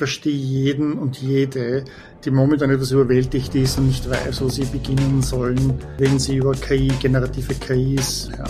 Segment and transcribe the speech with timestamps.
[0.00, 1.84] verstehe jeden und jede,
[2.24, 6.52] die momentan etwas überwältigt ist und nicht weiß, wo sie beginnen sollen, wenn sie über
[6.52, 8.30] KI, generative KIs.
[8.38, 8.44] Ja.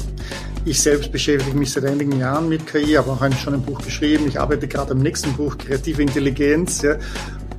[0.64, 4.28] Ich selbst beschäftige mich seit einigen Jahren mit KI, habe auch schon ein Buch geschrieben.
[4.28, 6.82] Ich arbeite gerade am nächsten Buch, Kreative Intelligenz.
[6.82, 6.96] Ja.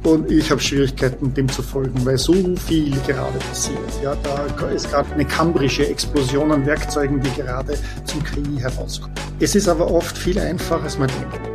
[0.04, 2.34] Und ich habe Schwierigkeiten, dem zu folgen, weil so
[2.66, 3.78] viel gerade passiert.
[4.02, 9.16] Ja, da ist gerade eine kambrische Explosion an Werkzeugen, die gerade zum KI herauskommen.
[9.42, 11.51] Es ist aber oft viel einfacher, als man denkt.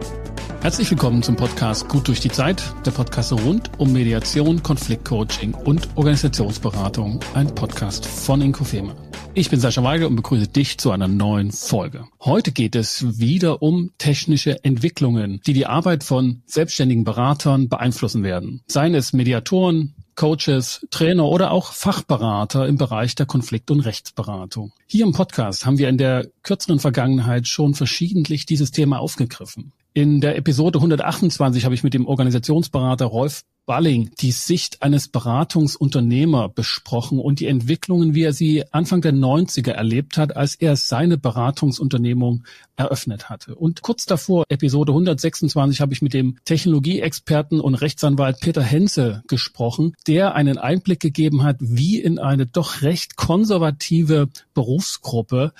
[0.66, 5.88] Herzlich willkommen zum Podcast Gut durch die Zeit, der Podcast rund um Mediation, Konfliktcoaching und
[5.94, 8.96] Organisationsberatung, ein Podcast von Inkofema.
[9.34, 12.08] Ich bin Sascha Weigel und begrüße dich zu einer neuen Folge.
[12.20, 18.64] Heute geht es wieder um technische Entwicklungen, die die Arbeit von selbstständigen Beratern beeinflussen werden.
[18.66, 24.72] Seien es Mediatoren, Coaches, Trainer oder auch Fachberater im Bereich der Konflikt- und Rechtsberatung.
[24.88, 29.72] Hier im Podcast haben wir in der kürzeren Vergangenheit schon verschiedentlich dieses Thema aufgegriffen.
[29.96, 36.50] In der Episode 128 habe ich mit dem Organisationsberater Rolf Balling die Sicht eines Beratungsunternehmer
[36.50, 41.16] besprochen und die Entwicklungen, wie er sie Anfang der 90er erlebt hat, als er seine
[41.16, 42.44] Beratungsunternehmung
[42.76, 43.54] eröffnet hatte.
[43.54, 49.94] Und kurz davor, Episode 126, habe ich mit dem Technologieexperten und Rechtsanwalt Peter Henze gesprochen,
[50.06, 55.54] der einen Einblick gegeben hat, wie in eine doch recht konservative Berufsgruppe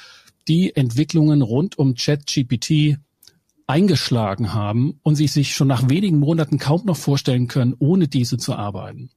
[0.47, 2.99] die Entwicklungen rund um ChatGPT
[3.67, 8.39] eingeschlagen haben und sie sich schon nach wenigen Monaten kaum noch vorstellen können, ohne diese
[8.39, 9.11] zu arbeiten.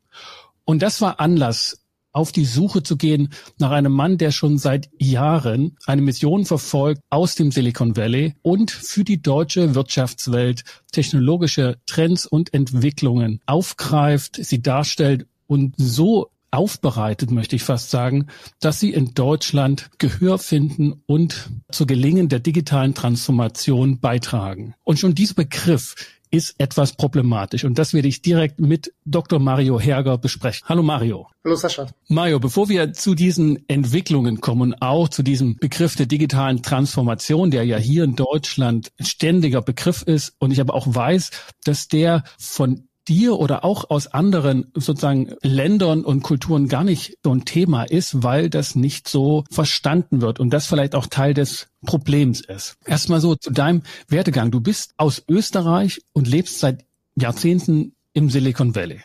[0.66, 4.90] Und das war Anlass, auf die Suche zu gehen nach einem Mann, der schon seit
[4.98, 12.26] Jahren eine Mission verfolgt aus dem Silicon Valley und für die deutsche Wirtschaftswelt technologische Trends
[12.26, 18.28] und Entwicklungen aufgreift, sie darstellt und so aufbereitet, möchte ich fast sagen,
[18.60, 24.74] dass sie in Deutschland Gehör finden und zu Gelingen der digitalen Transformation beitragen.
[24.84, 25.96] Und schon dieser Begriff
[26.32, 27.64] ist etwas problematisch.
[27.64, 29.40] Und das werde ich direkt mit Dr.
[29.40, 30.68] Mario Herger besprechen.
[30.70, 31.28] Hallo Mario.
[31.44, 31.88] Hallo Sascha.
[32.08, 37.64] Mario, bevor wir zu diesen Entwicklungen kommen, auch zu diesem Begriff der digitalen Transformation, der
[37.64, 41.32] ja hier in Deutschland ständiger Begriff ist und ich aber auch weiß,
[41.64, 47.34] dass der von dir oder auch aus anderen sozusagen Ländern und Kulturen gar nicht so
[47.34, 51.68] ein Thema ist, weil das nicht so verstanden wird und das vielleicht auch Teil des
[51.86, 52.78] Problems ist.
[52.86, 54.52] Erstmal so zu deinem Werdegang.
[54.52, 59.02] Du bist aus Österreich und lebst seit Jahrzehnten im Silicon Valley.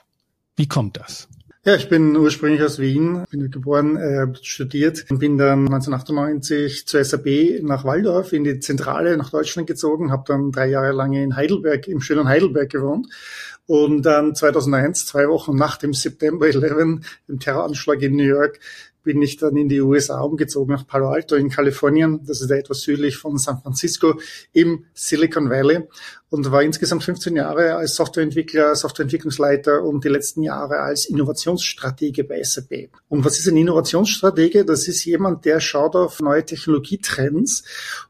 [0.56, 1.28] Wie kommt das?
[1.66, 7.02] Ja, ich bin ursprünglich aus Wien, bin geboren, äh, studiert und bin dann 1998 zur
[7.02, 11.36] SAP nach Waldorf in die Zentrale nach Deutschland gezogen, habe dann drei Jahre lang in
[11.36, 13.06] Heidelberg, im schönen Heidelberg gewohnt
[13.64, 18.60] und dann 2001, zwei Wochen nach dem September 11, dem Terroranschlag in New York,
[19.04, 22.20] bin ich dann in die USA umgezogen, nach Palo Alto in Kalifornien.
[22.26, 24.18] Das ist etwas südlich von San Francisco
[24.52, 25.84] im Silicon Valley
[26.30, 32.42] und war insgesamt 15 Jahre als Softwareentwickler, Softwareentwicklungsleiter und die letzten Jahre als Innovationsstratege bei
[32.42, 32.90] SAP.
[33.08, 34.64] Und was ist ein Innovationsstratege?
[34.64, 37.62] Das ist jemand, der schaut auf neue Technologietrends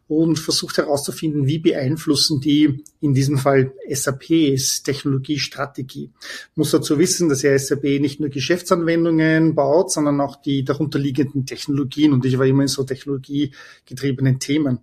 [0.07, 6.11] und versucht herauszufinden, wie beeinflussen die in diesem Fall SAPs Technologiestrategie.
[6.55, 12.13] Muss dazu wissen, dass ja SAP nicht nur Geschäftsanwendungen baut, sondern auch die darunterliegenden Technologien.
[12.13, 14.81] Und ich war immer in so technologiegetriebenen Themen.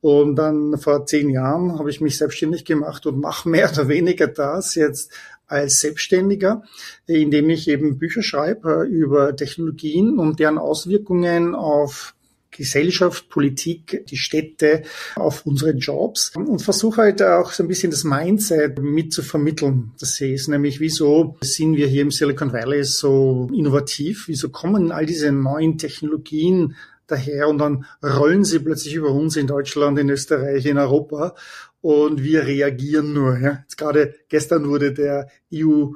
[0.00, 4.28] Und dann vor zehn Jahren habe ich mich selbstständig gemacht und mache mehr oder weniger
[4.28, 5.12] das jetzt
[5.46, 6.62] als Selbstständiger,
[7.06, 12.13] indem ich eben Bücher schreibe über Technologien und deren Auswirkungen auf
[12.56, 14.82] Gesellschaft, Politik, die Städte,
[15.16, 19.92] auf unsere Jobs und versuche halt auch so ein bisschen das Mindset mit zu vermitteln.
[19.98, 24.28] Das ist nämlich, wieso sind wir hier im Silicon Valley so innovativ?
[24.28, 26.74] Wieso kommen all diese neuen Technologien
[27.06, 31.34] daher und dann rollen sie plötzlich über uns in Deutschland, in Österreich, in Europa
[31.80, 33.38] und wir reagieren nur.
[33.38, 33.58] Ja.
[33.62, 35.92] Jetzt gerade gestern wurde der EU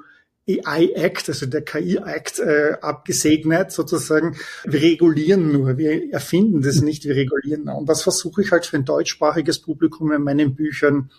[0.48, 4.36] AI Act, also der KI Act, äh, abgesegnet sozusagen.
[4.64, 7.68] Wir regulieren nur, wir erfinden das nicht, wir regulieren.
[7.68, 11.10] Und das versuche ich halt für ein deutschsprachiges Publikum in meinen Büchern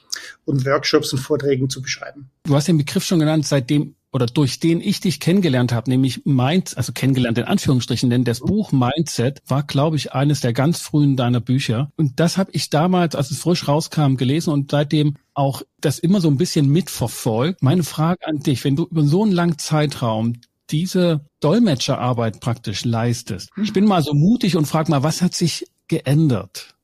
[0.45, 2.29] und Workshops und Vorträgen zu beschreiben.
[2.43, 6.25] Du hast den Begriff schon genannt, seitdem oder durch den ich dich kennengelernt habe, nämlich
[6.25, 10.81] Mind, also kennengelernt in Anführungsstrichen, denn das Buch Mindset war, glaube ich, eines der ganz
[10.81, 11.91] frühen deiner Bücher.
[11.95, 16.21] Und das habe ich damals, als es frisch rauskam, gelesen und seitdem auch das immer
[16.21, 17.61] so ein bisschen mitverfolgt.
[17.61, 20.33] Meine Frage an dich, wenn du über so einen langen Zeitraum
[20.71, 23.49] diese Dolmetscherarbeit praktisch leistest.
[23.61, 26.75] Ich bin mal so mutig und frage mal, was hat sich geändert?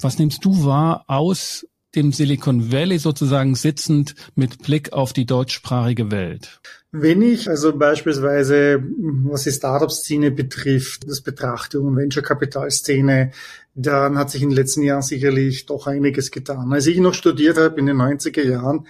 [0.00, 1.66] Was nimmst du wahr aus
[1.96, 6.60] dem Silicon Valley sozusagen sitzend mit Blick auf die deutschsprachige Welt?
[6.92, 8.82] Wenn ich also beispielsweise,
[9.24, 13.32] was die Startup-Szene betrifft, das betrachte und Venture-Capital-Szene,
[13.74, 16.72] dann hat sich in den letzten Jahren sicherlich doch einiges getan.
[16.72, 18.86] Als ich noch studiert habe in den 90er Jahren,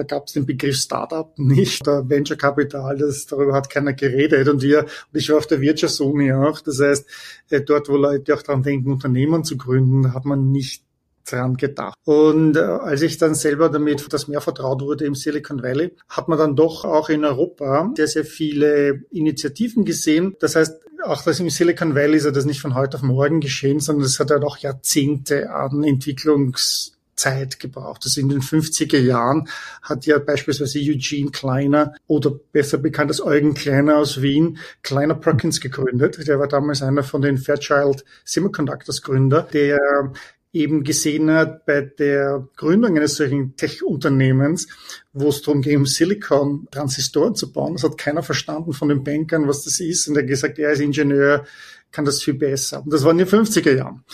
[0.00, 4.48] Da gab es den Begriff Startup nicht, der Venture Capital, das, darüber hat keiner geredet.
[4.48, 7.06] Und wir, und ich war auf der Wirtschaftsuni auch, das heißt,
[7.50, 10.84] äh, dort, wo Leute auch daran denken, Unternehmen zu gründen, hat man nicht
[11.24, 11.96] dran gedacht.
[12.04, 16.28] Und äh, als ich dann selber damit das mehr vertraut wurde im Silicon Valley, hat
[16.28, 20.36] man dann doch auch in Europa sehr, sehr viele Initiativen gesehen.
[20.40, 23.40] Das heißt, auch das im Silicon Valley ist ja das nicht von heute auf morgen
[23.40, 28.02] geschehen, sondern es hat ja doch Jahrzehnte an Entwicklungs Zeit gebraucht.
[28.04, 29.48] Also in den 50er Jahren
[29.82, 35.60] hat ja beispielsweise Eugene Kleiner oder besser bekannt als Eugen Kleiner aus Wien Kleiner Perkins
[35.60, 36.26] gegründet.
[36.26, 40.12] Der war damals einer von den Fairchild Semiconductors Gründer, der
[40.52, 44.68] eben gesehen hat bei der Gründung eines solchen Tech-Unternehmens,
[45.12, 47.74] wo es darum ging, um Silicon-Transistoren zu bauen.
[47.74, 50.08] Das hat keiner verstanden von den Bankern, was das ist.
[50.08, 51.44] Und er hat gesagt, er als Ingenieur
[51.92, 52.82] kann das viel besser.
[52.82, 54.04] Und das war in den 50er Jahren.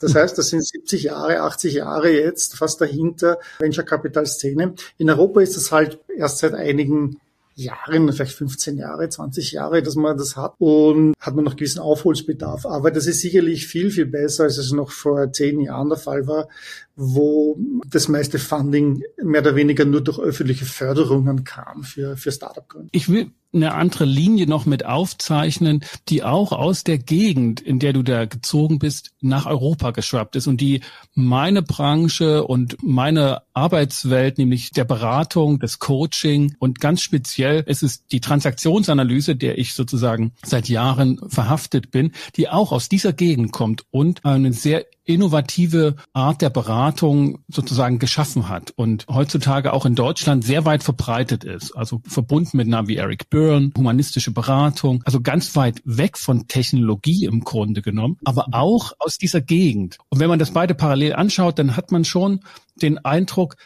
[0.00, 4.74] Das heißt, das sind 70 Jahre, 80 Jahre jetzt fast dahinter Venture Capital Szene.
[4.98, 7.20] In Europa ist das halt erst seit einigen
[7.54, 11.80] Jahren, vielleicht 15 Jahre, 20 Jahre, dass man das hat und hat man noch gewissen
[11.80, 12.66] Aufholsbedarf.
[12.66, 16.26] Aber das ist sicherlich viel, viel besser, als es noch vor zehn Jahren der Fall
[16.26, 16.48] war,
[16.96, 22.88] wo das meiste Funding mehr oder weniger nur durch öffentliche Förderungen kam für, für Startup-Gründer.
[22.92, 27.92] Ich will eine andere Linie noch mit aufzeichnen, die auch aus der Gegend, in der
[27.92, 30.80] du da gezogen bist, nach Europa geschwappt ist und die
[31.14, 38.06] meine Branche und meine Arbeitswelt, nämlich der Beratung, des Coaching und ganz speziell ist es
[38.06, 43.84] die Transaktionsanalyse, der ich sozusagen seit Jahren verhaftet bin, die auch aus dieser Gegend kommt
[43.90, 50.44] und eine sehr innovative Art der Beratung sozusagen geschaffen hat und heutzutage auch in Deutschland
[50.44, 51.76] sehr weit verbreitet ist.
[51.76, 57.40] Also verbunden mit Navi Eric Byrne, humanistische Beratung, also ganz weit weg von Technologie im
[57.40, 59.98] Grunde genommen, aber auch aus dieser Gegend.
[60.08, 62.40] Und wenn man das beide parallel anschaut, dann hat man schon
[62.80, 63.56] den Eindruck,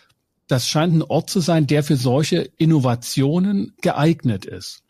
[0.48, 4.82] das scheint ein Ort zu sein, der für solche Innovationen geeignet ist.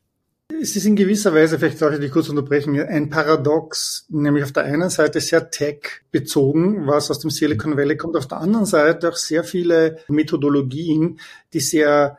[0.61, 4.53] Es ist in gewisser Weise, vielleicht darf ich dich kurz unterbrechen, ein Paradox, nämlich auf
[4.53, 9.09] der einen Seite sehr tech-bezogen, was aus dem Silicon Valley kommt, auf der anderen Seite
[9.11, 11.21] auch sehr viele Methodologien,
[11.53, 12.19] die sehr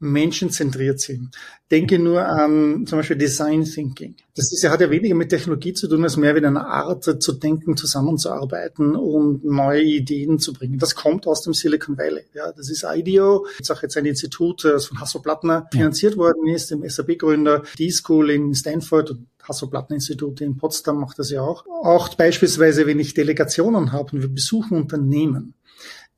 [0.00, 1.30] menschenzentriert sind.
[1.70, 4.16] Denke nur an zum Beispiel Design Thinking.
[4.34, 7.32] Das ist, hat ja weniger mit Technologie zu tun, als mehr mit einer Art zu
[7.32, 10.78] denken, zusammenzuarbeiten und neue Ideen zu bringen.
[10.78, 12.22] Das kommt aus dem Silicon Valley.
[12.34, 13.46] Ja, das ist IDEO.
[13.58, 17.62] Das ist auch jetzt ein Institut, das von Hasso Plattner finanziert worden ist, dem SAP-Gründer.
[17.78, 21.64] D-School in Stanford und Hasso-Plattner-Institut in Potsdam macht das ja auch.
[21.66, 25.54] Auch beispielsweise, wenn ich Delegationen habe und wir besuchen Unternehmen,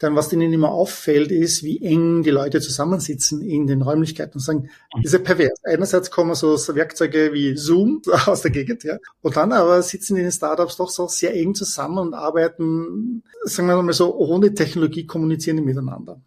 [0.00, 4.41] dann was denen immer auffällt, ist, wie eng die Leute zusammensitzen in den Räumlichkeiten und
[4.41, 5.62] sagen, das ist ja pervers.
[5.62, 10.23] Einerseits kommen so Werkzeuge wie Zoom aus der Gegend, ja, und dann aber sitzen die
[10.23, 14.55] in den Startups doch so sehr eng zusammen und arbeiten, sagen wir mal so, ohne
[14.55, 16.20] Technologie kommunizieren miteinander.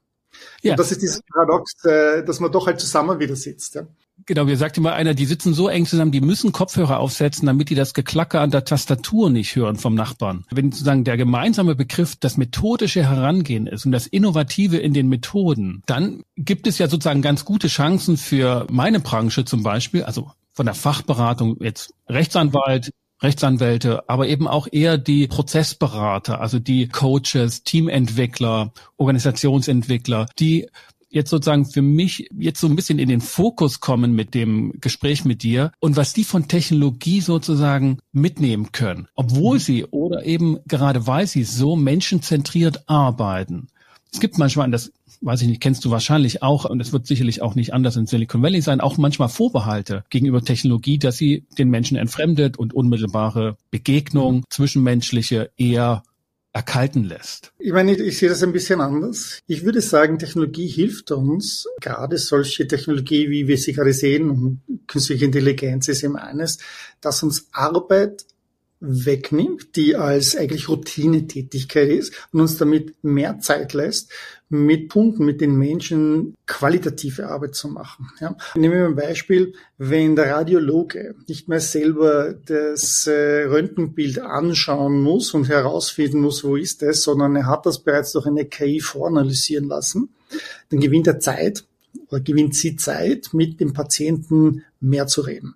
[0.62, 0.74] Ja.
[0.74, 3.76] Und das ist dieses Paradox, äh, dass man doch halt zusammen wieder sitzt.
[3.76, 3.88] Ja.
[4.26, 7.70] Genau, wir sagte mal einer, die sitzen so eng zusammen, die müssen Kopfhörer aufsetzen, damit
[7.70, 10.46] die das Geklacker an der Tastatur nicht hören vom Nachbarn.
[10.50, 15.84] Wenn sozusagen der gemeinsame Begriff das methodische Herangehen ist und das Innovative in den Methoden,
[15.88, 20.66] dann gibt es ja sozusagen ganz gute Chancen für meine Branche zum Beispiel, also von
[20.66, 22.92] der Fachberatung jetzt Rechtsanwalt,
[23.22, 30.68] Rechtsanwälte, aber eben auch eher die Prozessberater, also die Coaches, Teamentwickler, Organisationsentwickler, die
[31.14, 35.24] jetzt sozusagen für mich jetzt so ein bisschen in den Fokus kommen mit dem Gespräch
[35.24, 41.08] mit dir und was die von Technologie sozusagen mitnehmen können, obwohl sie oder eben gerade
[41.08, 43.68] weil sie so menschenzentriert arbeiten.
[44.12, 44.92] Es gibt manchmal, das
[45.22, 48.06] weiß ich nicht, kennst du wahrscheinlich auch, und es wird sicherlich auch nicht anders in
[48.06, 53.58] Silicon Valley sein, auch manchmal Vorbehalte gegenüber Technologie, dass sie den Menschen entfremdet und unmittelbare
[53.72, 56.04] Begegnung, zwischenmenschliche eher
[56.54, 57.52] erkalten lässt?
[57.58, 59.40] Ich meine, ich, ich sehe das ein bisschen anders.
[59.48, 64.62] Ich würde sagen, Technologie hilft uns, gerade solche Technologie, wie wir sie gerade sehen, und
[64.88, 66.60] künstliche Intelligenz ist eben eines,
[67.02, 68.26] dass uns Arbeit
[68.80, 74.12] wegnimmt, die als eigentlich Routinetätigkeit ist und uns damit mehr Zeit lässt,
[74.54, 78.12] mit Punkten, mit den Menschen qualitative Arbeit zu machen.
[78.22, 78.36] Ja.
[78.56, 85.34] Nehmen wir ein Beispiel, wenn der Radiologe nicht mehr selber das äh, Röntgenbild anschauen muss
[85.34, 89.68] und herausfinden muss, wo ist es, sondern er hat das bereits durch eine KI voranalysieren
[89.68, 90.10] lassen,
[90.70, 91.66] dann gewinnt er Zeit
[92.10, 95.56] oder gewinnt sie Zeit, mit dem Patienten mehr zu reden.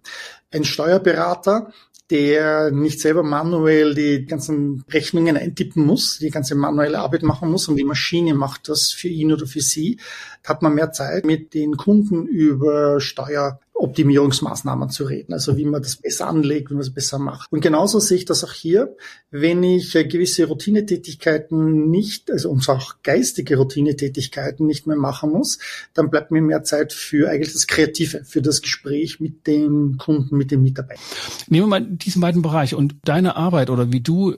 [0.52, 1.72] Ein Steuerberater
[2.10, 7.68] der nicht selber manuell die ganzen Rechnungen eintippen muss, die ganze manuelle Arbeit machen muss
[7.68, 10.00] und die Maschine macht das für ihn oder für sie,
[10.44, 15.66] da hat man mehr Zeit mit den Kunden über Steuer Optimierungsmaßnahmen zu reden, also wie
[15.66, 17.52] man das besser anlegt, wie man es besser macht.
[17.52, 18.96] Und genauso sehe ich das auch hier,
[19.32, 25.60] wenn ich äh, gewisse Routinetätigkeiten nicht, also uns auch geistige Routinetätigkeiten nicht mehr machen muss,
[25.94, 30.38] dann bleibt mir mehr Zeit für eigentlich das Kreative, für das Gespräch mit den Kunden,
[30.38, 31.04] mit den Mitarbeitern.
[31.48, 34.36] Nehmen wir mal diesen beiden Bereich und deine Arbeit oder wie du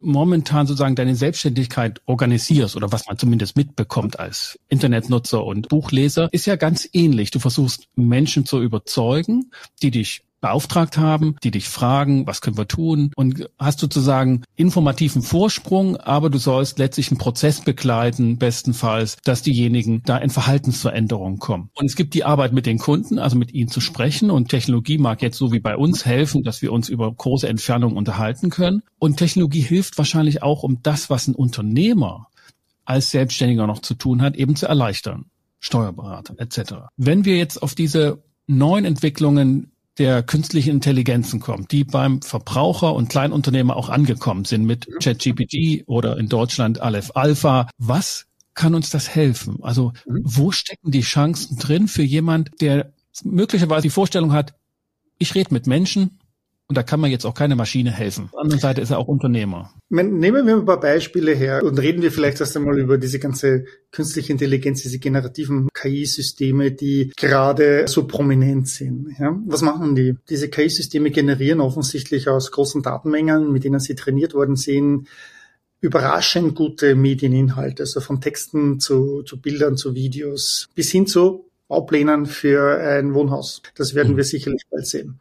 [0.00, 6.46] momentan sozusagen deine Selbstständigkeit organisierst oder was man zumindest mitbekommt als Internetnutzer und Buchleser, ist
[6.46, 7.30] ja ganz ähnlich.
[7.30, 9.50] Du versuchst Menschen zu überzeugen,
[9.82, 15.22] die dich beauftragt haben, die dich fragen, was können wir tun und hast sozusagen informativen
[15.22, 21.70] Vorsprung, aber du sollst letztlich einen Prozess begleiten, bestenfalls, dass diejenigen da in Verhaltensveränderungen kommen.
[21.74, 24.98] Und es gibt die Arbeit mit den Kunden, also mit ihnen zu sprechen und Technologie
[24.98, 28.82] mag jetzt so wie bei uns helfen, dass wir uns über große Entfernungen unterhalten können
[28.98, 32.28] und Technologie hilft wahrscheinlich auch, um das, was ein Unternehmer
[32.84, 35.26] als Selbstständiger noch zu tun hat, eben zu erleichtern.
[35.58, 36.74] Steuerberater etc.
[36.96, 43.08] Wenn wir jetzt auf diese neuen Entwicklungen der künstlichen Intelligenzen kommt, die beim Verbraucher und
[43.08, 47.68] Kleinunternehmer auch angekommen sind mit ChatGPT oder in Deutschland Aleph Alpha.
[47.78, 49.58] Was kann uns das helfen?
[49.62, 50.20] Also mhm.
[50.24, 52.92] wo stecken die Chancen drin für jemand, der
[53.24, 54.54] möglicherweise die Vorstellung hat,
[55.18, 56.18] ich rede mit Menschen,
[56.68, 58.24] und da kann man jetzt auch keine Maschine helfen.
[58.24, 59.72] Auf der anderen Seite ist er auch Unternehmer.
[59.88, 63.66] Nehmen wir ein paar Beispiele her und reden wir vielleicht erst einmal über diese ganze
[63.92, 69.14] künstliche Intelligenz, diese generativen KI-Systeme, die gerade so prominent sind.
[69.18, 70.16] Ja, was machen die?
[70.28, 75.06] Diese KI-Systeme generieren offensichtlich aus großen Datenmengen, mit denen sie trainiert worden sind,
[75.80, 82.26] überraschend gute Medieninhalte, also von Texten zu, zu Bildern, zu Videos, bis hin zu Bauplänen
[82.26, 83.62] für ein Wohnhaus.
[83.74, 84.16] Das werden mhm.
[84.18, 85.20] wir sicherlich bald sehen.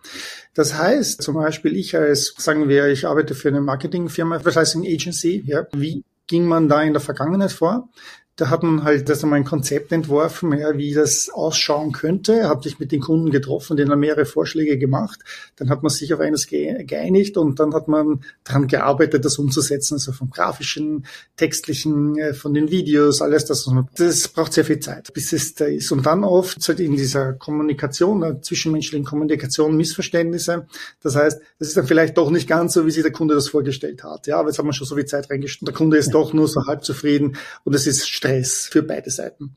[0.54, 5.44] Das heißt, zum Beispiel ich als, sagen wir, ich arbeite für eine Marketingfirma, Advertising Agency,
[5.46, 7.90] ja, wie ging man da in der Vergangenheit vor?
[8.38, 12.64] Da hat man halt das einmal ein Konzept entworfen, ja, wie das ausschauen könnte, hat
[12.64, 15.20] sich mit den Kunden getroffen, denen mehrere Vorschläge gemacht.
[15.56, 19.96] Dann hat man sich auf eines geeinigt und dann hat man daran gearbeitet, das umzusetzen,
[19.96, 21.06] also vom grafischen,
[21.38, 23.70] textlichen, äh, von den Videos, alles das.
[23.96, 25.92] Das braucht sehr viel Zeit, bis es da ist.
[25.92, 30.68] Und dann oft halt in dieser Kommunikation, der zwischenmenschlichen Kommunikation Missverständnisse.
[31.02, 33.50] Das heißt, das ist dann vielleicht doch nicht ganz so, wie sich der Kunde das
[33.50, 34.28] vorgestellt hat.
[34.28, 35.68] Ja, aber jetzt hat man schon so viel Zeit reingesteckt.
[35.68, 36.14] Der Kunde ist ja.
[36.14, 39.56] doch nur so halb zufrieden und es ist Stress für beide Seiten.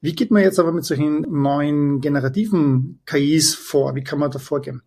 [0.00, 3.94] Wie geht man jetzt aber mit solchen neuen generativen KIs vor?
[3.94, 4.82] Wie kann man da vorgehen?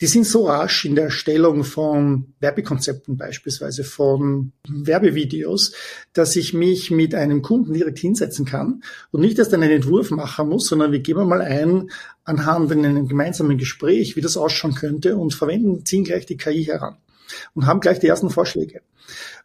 [0.00, 5.72] Die sind so rasch in der Erstellung von Werbekonzepten beispielsweise, von Werbevideos,
[6.12, 10.50] dass ich mich mit einem Kunden direkt hinsetzen kann und nicht erst einen Entwurf machen
[10.50, 11.90] muss, sondern wir geben mal ein
[12.22, 16.64] anhand in einem gemeinsamen Gespräch, wie das ausschauen könnte und verwenden, ziehen gleich die KI
[16.64, 16.98] heran
[17.54, 18.82] und haben gleich die ersten Vorschläge.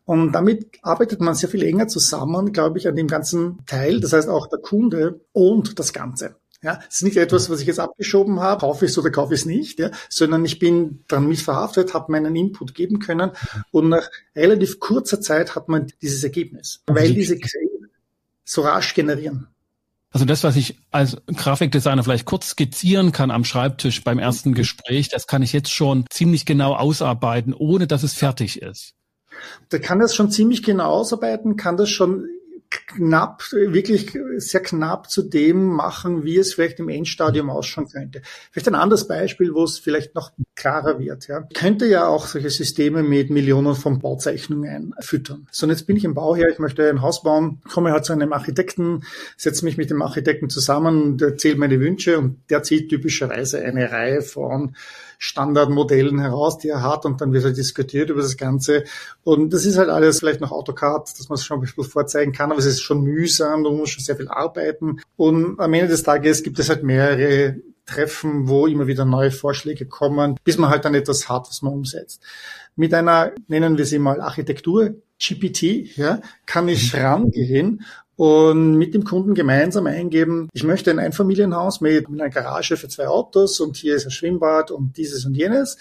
[0.06, 4.02] Und damit arbeitet man sehr viel enger zusammen, glaube ich, an dem ganzen Teil.
[4.02, 6.36] Das heißt, auch der Kunde und das Ganze.
[6.62, 9.34] Ja, es ist nicht etwas, was ich jetzt abgeschoben habe, kaufe ich es oder kaufe
[9.34, 13.32] ich es nicht, ja, sondern ich bin dann mitverhaftet, habe meinen Input geben können
[13.72, 17.90] und nach relativ kurzer Zeit hat man dieses Ergebnis, weil diese Quellen
[18.46, 19.48] so rasch generieren.
[20.10, 25.10] Also das, was ich als Grafikdesigner vielleicht kurz skizzieren kann am Schreibtisch beim ersten Gespräch,
[25.10, 28.94] das kann ich jetzt schon ziemlich genau ausarbeiten, ohne dass es fertig ist.
[29.72, 32.28] Der kann das schon ziemlich genau ausarbeiten, kann das schon
[32.88, 38.22] knapp, wirklich sehr knapp zu dem machen, wie es vielleicht im Endstadium ausschauen könnte.
[38.52, 41.28] Vielleicht ein anderes Beispiel, wo es vielleicht noch klarer wird.
[41.28, 41.46] Ja.
[41.50, 45.48] Ich könnte ja auch solche Systeme mit Millionen von Bauzeichnungen füttern.
[45.52, 48.14] So, und jetzt bin ich im Bauherr, ich möchte ein Haus bauen, komme halt zu
[48.14, 49.04] einem Architekten,
[49.38, 53.92] setze mich mit dem Architekten zusammen, der erzählt meine Wünsche und der zieht typischerweise eine
[53.92, 54.76] Reihe von
[55.18, 58.84] Standardmodellen heraus, die er hat und dann wird er diskutiert über das Ganze.
[59.24, 62.32] Und das ist halt alles vielleicht noch AutoCAD, dass man es schon ein bisschen vorzeigen
[62.32, 65.00] kann, aber es ist schon mühsam, du musst schon sehr viel arbeiten.
[65.16, 69.86] Und am Ende des Tages gibt es halt mehrere Treffen, wo immer wieder neue Vorschläge
[69.86, 72.22] kommen, bis man halt dann etwas hat, was man umsetzt.
[72.76, 77.84] Mit einer, nennen wir sie mal Architektur, GPT, ja, kann ich rangehen
[78.24, 83.10] und mit dem Kunden gemeinsam eingeben, ich möchte ein Einfamilienhaus mit einer Garage für zwei
[83.10, 85.78] Autos und hier ist ein Schwimmbad und dieses und jenes.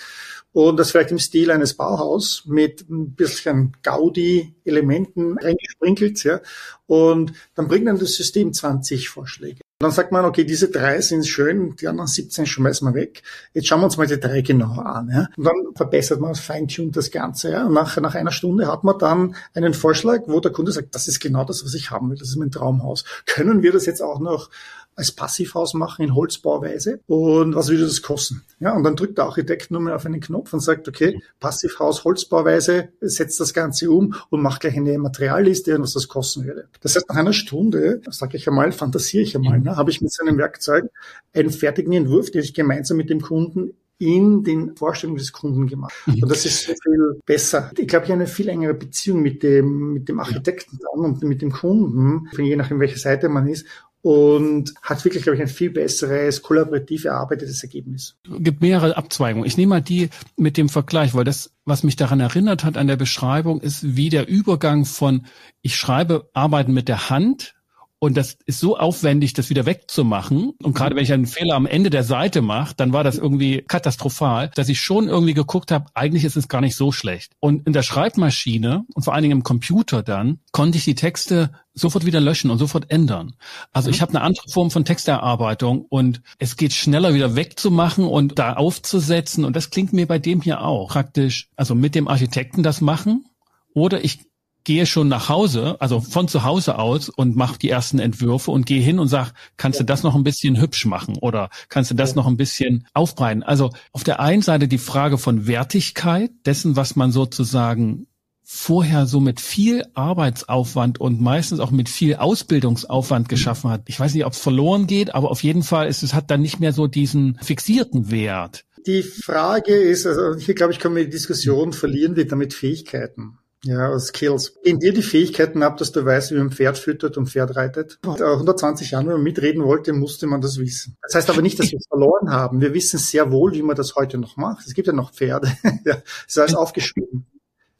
[0.52, 6.40] Und das vielleicht im Stil eines Bauhaus mit ein bisschen Gaudi-Elementen eingesprinkelt, ja.
[6.86, 9.62] Und dann bringt dann das System 20 Vorschläge.
[9.82, 13.22] Dann sagt man, okay, diese drei sind schön, die anderen 17 schmeißen wir weg.
[13.52, 15.10] Jetzt schauen wir uns mal die drei genauer an.
[15.10, 15.28] Ja?
[15.36, 17.50] Und dann verbessert man, feintuned das Ganze.
[17.50, 17.66] Ja?
[17.66, 21.08] Und nach, nach einer Stunde hat man dann einen Vorschlag, wo der Kunde sagt, das
[21.08, 22.16] ist genau das, was ich haben will.
[22.16, 23.04] Das ist mein Traumhaus.
[23.26, 24.50] Können wir das jetzt auch noch
[24.94, 28.42] als Passivhaus machen in Holzbauweise und was würde das kosten?
[28.60, 32.04] Ja, und dann drückt der Architekt nur mal auf einen Knopf und sagt, okay, Passivhaus,
[32.04, 36.68] Holzbauweise, setzt das Ganze um und macht gleich eine Materialliste und was das kosten würde.
[36.80, 40.12] Das heißt, nach einer Stunde, sage ich einmal, fantasiere ich einmal, ne, habe ich mit
[40.12, 40.84] seinem Werkzeug
[41.32, 45.94] einen fertigen Entwurf, den ich gemeinsam mit dem Kunden in den Vorstellungen des Kunden gemacht.
[46.06, 46.24] Mhm.
[46.24, 47.70] Und das ist so viel besser.
[47.78, 51.22] Ich glaube, ich habe eine viel engere Beziehung mit dem, mit dem Architekten dann und
[51.22, 53.64] mit dem Kunden, je nachdem, welche Seite man ist
[54.02, 58.16] und hat wirklich, glaube ich, ein viel besseres, kollaborativ erarbeitetes Ergebnis.
[58.24, 59.46] Es gibt mehrere Abzweigungen.
[59.46, 62.88] Ich nehme mal die mit dem Vergleich, weil das, was mich daran erinnert hat an
[62.88, 65.26] der Beschreibung, ist wie der Übergang von
[65.62, 67.54] ich schreibe Arbeiten mit der Hand
[68.02, 70.54] und das ist so aufwendig, das wieder wegzumachen.
[70.60, 73.62] Und gerade wenn ich einen Fehler am Ende der Seite mache, dann war das irgendwie
[73.62, 77.30] katastrophal, dass ich schon irgendwie geguckt habe, eigentlich ist es gar nicht so schlecht.
[77.38, 81.52] Und in der Schreibmaschine und vor allen Dingen im Computer dann konnte ich die Texte
[81.74, 83.34] sofort wieder löschen und sofort ändern.
[83.72, 84.02] Also ich mhm.
[84.02, 89.44] habe eine andere Form von Texterarbeitung und es geht schneller wieder wegzumachen und da aufzusetzen.
[89.44, 91.50] Und das klingt mir bei dem hier auch praktisch.
[91.54, 93.26] Also mit dem Architekten das machen
[93.74, 94.31] oder ich
[94.64, 98.66] gehe schon nach Hause, also von zu Hause aus und mache die ersten Entwürfe und
[98.66, 101.94] gehe hin und sag, kannst du das noch ein bisschen hübsch machen oder kannst du
[101.94, 103.42] das noch ein bisschen aufbreiten?
[103.42, 108.06] Also auf der einen Seite die Frage von Wertigkeit dessen, was man sozusagen
[108.44, 113.82] vorher so mit viel Arbeitsaufwand und meistens auch mit viel Ausbildungsaufwand geschaffen hat.
[113.86, 116.42] Ich weiß nicht, ob es verloren geht, aber auf jeden Fall ist es hat dann
[116.42, 118.64] nicht mehr so diesen fixierten Wert.
[118.86, 123.38] Die Frage ist, also hier glaube ich, können wir die Diskussion verlieren wir damit Fähigkeiten.
[123.64, 124.56] Ja, Skills.
[124.64, 127.98] In dir die Fähigkeiten ab, dass du weißt, wie man Pferd füttert und Pferd reitet.
[128.04, 130.96] Und 120 Jahren, wenn man mitreden wollte, musste man das wissen.
[131.02, 132.60] Das heißt aber nicht, dass wir es verloren haben.
[132.60, 134.66] Wir wissen sehr wohl, wie man das heute noch macht.
[134.66, 135.52] Es gibt ja noch Pferde.
[135.84, 137.26] ja, ist alles aufgeschrieben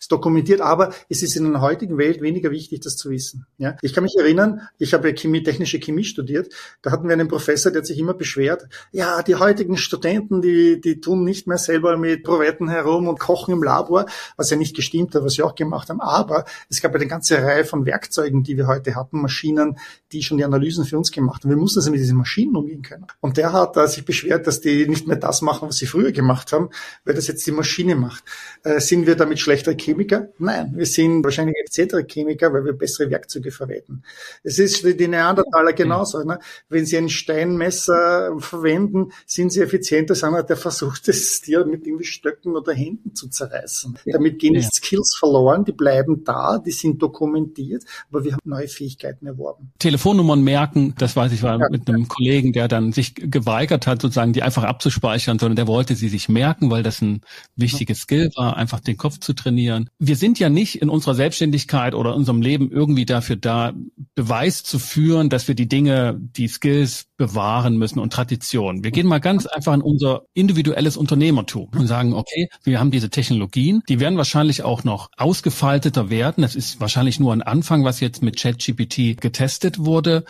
[0.02, 3.47] ist dokumentiert, aber es ist in der heutigen Welt weniger wichtig, das zu wissen.
[3.56, 6.52] Ja, ich kann mich erinnern, ich habe Chemie, technische Chemie studiert.
[6.82, 8.66] Da hatten wir einen Professor, der hat sich immer beschwert.
[8.90, 13.54] Ja, die heutigen Studenten, die, die tun nicht mehr selber mit Provetten herum und kochen
[13.54, 14.06] im Labor,
[14.37, 16.00] was ja nicht gestimmt hat, was sie auch gemacht haben.
[16.00, 19.78] Aber es gab eine ganze Reihe von Werkzeugen, die wir heute hatten, Maschinen,
[20.11, 21.50] die schon die Analysen für uns gemacht haben.
[21.50, 23.06] Wir mussten also mit diesen Maschinen umgehen können.
[23.21, 26.11] Und der hat uh, sich beschwert, dass die nicht mehr das machen, was sie früher
[26.11, 26.71] gemacht haben,
[27.04, 28.25] weil das jetzt die Maschine macht.
[28.64, 30.28] Äh, sind wir damit schlechter Chemiker?
[30.38, 34.02] Nein, wir sind wahrscheinlich effizientere Chemiker, weil wir bessere Werkzeuge verwenden.
[34.42, 36.22] Es ist für die Neandertaler genauso.
[36.25, 36.38] Ne?
[36.68, 41.87] Wenn sie ein Steinmesser verwenden, sind sie effizienter als einer, der versucht, das Tier mit
[41.87, 43.98] irgendwie Stöcken oder Händen zu zerreißen.
[44.05, 44.14] Ja.
[44.14, 48.68] Damit gehen nicht Skills verloren, die bleiben da, die sind dokumentiert, aber wir haben neue
[48.68, 49.72] Fähigkeiten erworben.
[49.78, 51.66] Telefonnummern merken, das weiß ich, war ja.
[51.70, 55.94] mit einem Kollegen, der dann sich geweigert hat, sozusagen die einfach abzuspeichern, sondern der wollte
[55.94, 57.20] sie sich merken, weil das ein
[57.57, 59.82] wichtiges Skill war, einfach den Kopf zu trainieren.
[59.99, 63.73] Wir sind ja nicht in unserer Selbstständigkeit oder unserem Leben irgendwie dafür da,
[64.14, 68.85] Beweis zu führen, dass wir die Dinge, die Skills bewahren müssen und Tradition.
[68.85, 73.11] Wir gehen mal ganz einfach in unser individuelles Unternehmertum und sagen, okay, wir haben diese
[73.11, 76.42] Technologien, die werden wahrscheinlich auch noch ausgefalteter werden.
[76.42, 80.25] Das ist wahrscheinlich nur ein Anfang, was jetzt mit ChatGPT getestet wurde.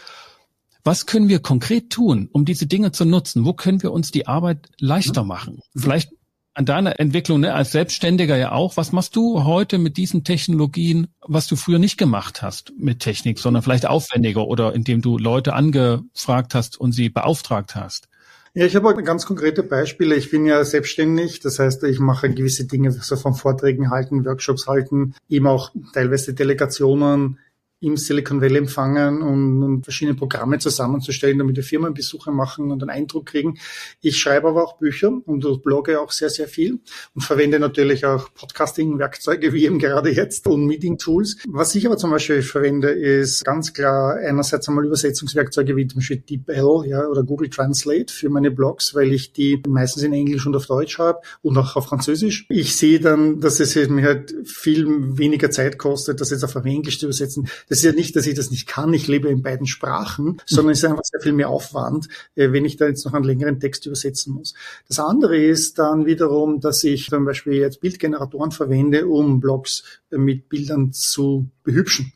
[0.84, 3.44] Was können wir konkret tun, um diese Dinge zu nutzen?
[3.44, 5.60] Wo können wir uns die Arbeit leichter machen?
[5.76, 6.10] Vielleicht
[6.54, 8.76] an deiner Entwicklung ne, als Selbstständiger ja auch.
[8.76, 13.38] Was machst du heute mit diesen Technologien, was du früher nicht gemacht hast mit Technik,
[13.38, 18.08] sondern vielleicht aufwendiger oder indem du Leute angefragt hast und sie beauftragt hast?
[18.54, 20.14] Ja, ich habe ganz konkrete Beispiele.
[20.14, 24.66] Ich bin ja selbstständig, das heißt, ich mache gewisse Dinge, so von Vorträgen halten, Workshops
[24.66, 27.38] halten, eben auch teilweise Delegationen
[27.82, 32.90] im Silicon Valley empfangen und, und verschiedene Programme zusammenzustellen, damit wir Firmenbesuche machen und einen
[32.90, 33.58] Eindruck kriegen.
[34.00, 36.78] Ich schreibe aber auch Bücher und blogge auch sehr, sehr viel
[37.14, 41.38] und verwende natürlich auch Podcasting-Werkzeuge wie eben gerade jetzt und Meeting-Tools.
[41.48, 46.18] Was ich aber zum Beispiel verwende, ist ganz klar einerseits einmal Übersetzungswerkzeuge wie zum Beispiel
[46.18, 50.54] DeepL ja, oder Google Translate für meine Blogs, weil ich die meistens in Englisch und
[50.54, 52.46] auf Deutsch habe und auch auf Französisch.
[52.48, 54.86] Ich sehe dann, dass es mir halt viel
[55.18, 58.34] weniger Zeit kostet, das jetzt auf Englisch zu übersetzen das ist ja nicht, dass ich
[58.34, 61.48] das nicht kann, ich lebe in beiden Sprachen, sondern es ist einfach sehr viel mehr
[61.48, 64.52] Aufwand, äh, wenn ich da jetzt noch einen längeren Text übersetzen muss.
[64.88, 70.18] Das andere ist dann wiederum, dass ich zum Beispiel jetzt Bildgeneratoren verwende, um Blogs äh,
[70.18, 72.12] mit Bildern zu behübschen.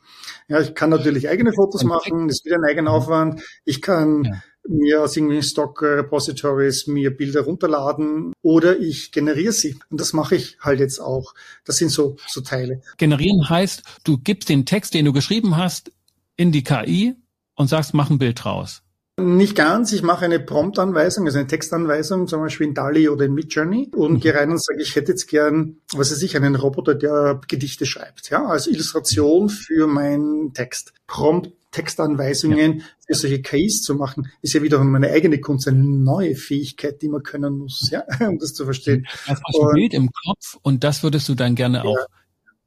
[0.47, 3.41] Ja, ich kann natürlich eigene Fotos machen, das ist wieder ein eigener Aufwand.
[3.65, 9.77] Ich kann mir aus irgendwelchen Stock-Repositories mir Bilder runterladen oder ich generiere sie.
[9.89, 11.33] Und das mache ich halt jetzt auch.
[11.65, 12.81] Das sind so, so Teile.
[12.97, 15.91] Generieren heißt, du gibst den Text, den du geschrieben hast,
[16.35, 17.15] in die KI
[17.55, 18.83] und sagst, mach ein Bild draus.
[19.19, 19.91] Nicht ganz.
[19.93, 24.13] Ich mache eine Prompt-Anweisung, also eine Textanweisung, zum Beispiel in DALI oder in Midjourney und
[24.13, 24.19] mhm.
[24.19, 27.87] gehe rein und sage, ich hätte jetzt gern, was weiß ich, einen Roboter, der Gedichte
[27.87, 30.93] schreibt, ja, als Illustration für meinen Text.
[31.07, 32.85] Prompt Textanweisungen ja.
[33.05, 37.09] für solche KIs zu machen, ist ja wiederum meine eigene Kunst, eine neue Fähigkeit, die
[37.09, 39.07] man können muss, ja, um das zu verstehen.
[39.25, 41.97] Du hast ein Bild im Kopf und das würdest du dann gerne auch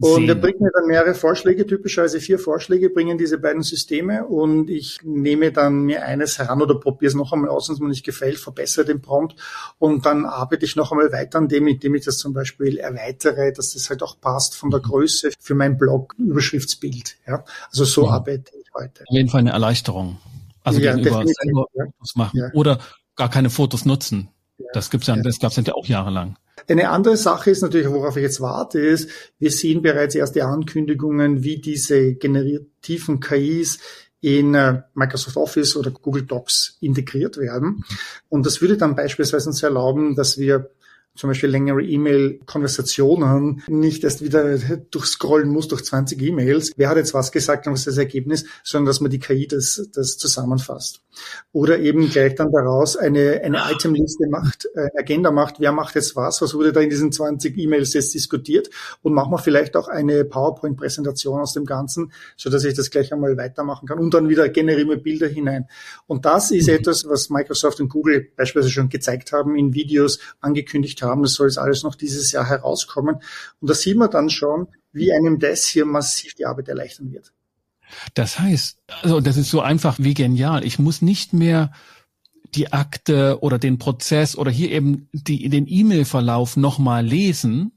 [0.03, 4.71] und er bringt mir dann mehrere Vorschläge, typischerweise vier Vorschläge bringen diese beiden Systeme und
[4.71, 7.89] ich nehme dann mir eines heran oder probiere es noch einmal aus, wenn es mir
[7.89, 9.37] nicht gefällt, verbessere den Prompt
[9.79, 13.53] und dann arbeite ich noch einmal weiter an dem, indem ich das zum Beispiel erweitere,
[13.53, 17.19] dass das halt auch passt von der Größe für mein Blog, Überschriftsbild.
[17.27, 17.45] Ja?
[17.71, 18.13] Also so ja.
[18.13, 19.03] arbeite ich heute.
[19.03, 20.19] Auf jeden Fall eine Erleichterung.
[20.63, 21.85] Also ja, gegenüber selber ja.
[21.85, 22.51] Fotos machen ja.
[22.53, 22.79] oder
[23.17, 24.29] gar keine Fotos nutzen.
[24.73, 26.37] Das gibt's ja, das gab's ja auch jahrelang.
[26.69, 31.43] Eine andere Sache ist natürlich, worauf ich jetzt warte, ist, wir sehen bereits erste Ankündigungen,
[31.43, 33.79] wie diese generativen KIs
[34.21, 37.85] in äh, Microsoft Office oder Google Docs integriert werden.
[38.29, 40.71] Und das würde dann beispielsweise uns erlauben, dass wir
[41.17, 44.59] zum Beispiel längere E-Mail-Konversationen nicht erst wieder
[44.91, 46.73] durchscrollen muss durch 20 E-Mails.
[46.77, 49.47] Wer hat jetzt was gesagt und was ist das Ergebnis, sondern dass man die KI
[49.47, 51.03] das, das zusammenfasst.
[51.53, 56.15] Oder eben gleich dann daraus eine, eine Itemliste macht, äh, Agenda macht, wer macht jetzt
[56.15, 58.71] was, was wurde da in diesen 20 E-Mails jetzt diskutiert
[59.03, 63.13] und machen wir vielleicht auch eine PowerPoint-Präsentation aus dem Ganzen, so dass ich das gleich
[63.13, 65.67] einmal weitermachen kann und dann wieder generiere Bilder hinein.
[66.07, 66.75] Und das ist mhm.
[66.75, 71.23] etwas, was Microsoft und Google beispielsweise schon gezeigt haben, in Videos angekündigt haben.
[71.23, 73.17] Das soll jetzt alles noch dieses Jahr herauskommen.
[73.61, 77.33] Und da sieht man dann schon, wie einem das hier massiv die Arbeit erleichtern wird.
[78.15, 80.65] Das heißt, also das ist so einfach wie genial.
[80.65, 81.73] Ich muss nicht mehr
[82.55, 87.73] die Akte oder den Prozess oder hier eben die, den E-Mail-Verlauf nochmal lesen,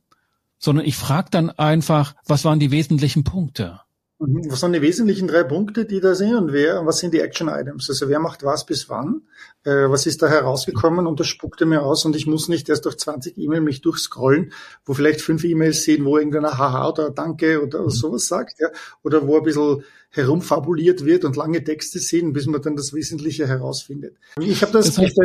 [0.58, 3.82] sondern ich frage dann einfach, was waren die wesentlichen Punkte?
[4.26, 4.52] Mhm.
[4.52, 7.50] Was sind die wesentlichen drei Punkte, die da sind und wer, was sind die Action
[7.50, 7.90] Items?
[7.90, 9.24] Also wer macht was bis wann?
[9.64, 11.08] Äh, was ist da herausgekommen?
[11.08, 14.54] Und das spuckte mir aus und ich muss nicht erst durch 20 E-Mail mich durchscrollen,
[14.86, 17.90] wo vielleicht fünf E-Mails sehen, wo irgendeiner Haha oder Danke oder mhm.
[17.90, 18.70] sowas sagt, ja,
[19.04, 23.48] oder wo ein bisschen herumfabuliert wird und lange Texte sind, bis man dann das Wesentliche
[23.48, 24.16] herausfindet.
[24.40, 25.18] Ich habe das, das heißt,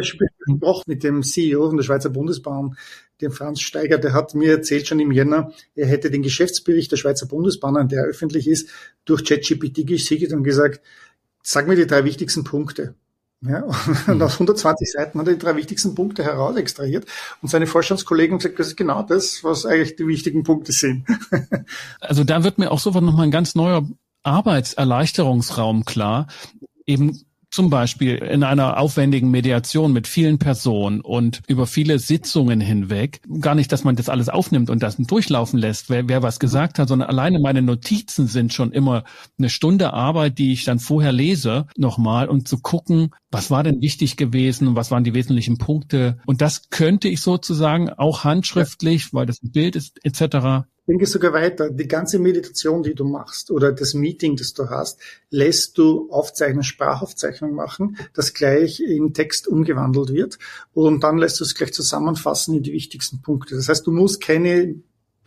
[0.48, 2.76] besprochen mit dem CEO von der Schweizer Bundesbahn,
[3.20, 6.96] dem Franz Steiger, der hat mir erzählt schon im Jänner, er hätte den Geschäftsbericht der
[6.96, 8.70] Schweizer Bundesbahn, der öffentlich ist,
[9.04, 10.80] durch ChatGPT gesiegt und gesagt,
[11.42, 12.94] sag mir die drei wichtigsten Punkte.
[13.40, 13.64] Ja,
[14.08, 17.06] und aus 120 Seiten hat er die drei wichtigsten Punkte heraus extrahiert
[17.40, 21.06] und seine Vorstandskollegen gesagt, das ist genau das, was eigentlich die wichtigen Punkte sind.
[22.00, 23.86] Also da wird mir auch sofort nochmal ein ganz neuer
[24.22, 26.26] Arbeitserleichterungsraum klar,
[26.86, 33.20] eben zum Beispiel in einer aufwendigen Mediation mit vielen Personen und über viele Sitzungen hinweg,
[33.40, 36.78] gar nicht, dass man das alles aufnimmt und das durchlaufen lässt, wer, wer was gesagt
[36.78, 39.04] hat, sondern alleine meine Notizen sind schon immer
[39.38, 43.80] eine Stunde Arbeit, die ich dann vorher lese, nochmal, um zu gucken, was war denn
[43.80, 46.18] wichtig gewesen, was waren die wesentlichen Punkte.
[46.26, 51.32] Und das könnte ich sozusagen auch handschriftlich, weil das ein Bild ist, etc denke sogar
[51.32, 51.70] weiter.
[51.70, 54.98] Die ganze Meditation, die du machst oder das Meeting, das du hast,
[55.30, 60.38] lässt du Aufzeichnen, Sprachaufzeichnung machen, das gleich in Text umgewandelt wird
[60.72, 63.54] und dann lässt du es gleich zusammenfassen in die wichtigsten Punkte.
[63.54, 64.76] Das heißt, du musst keine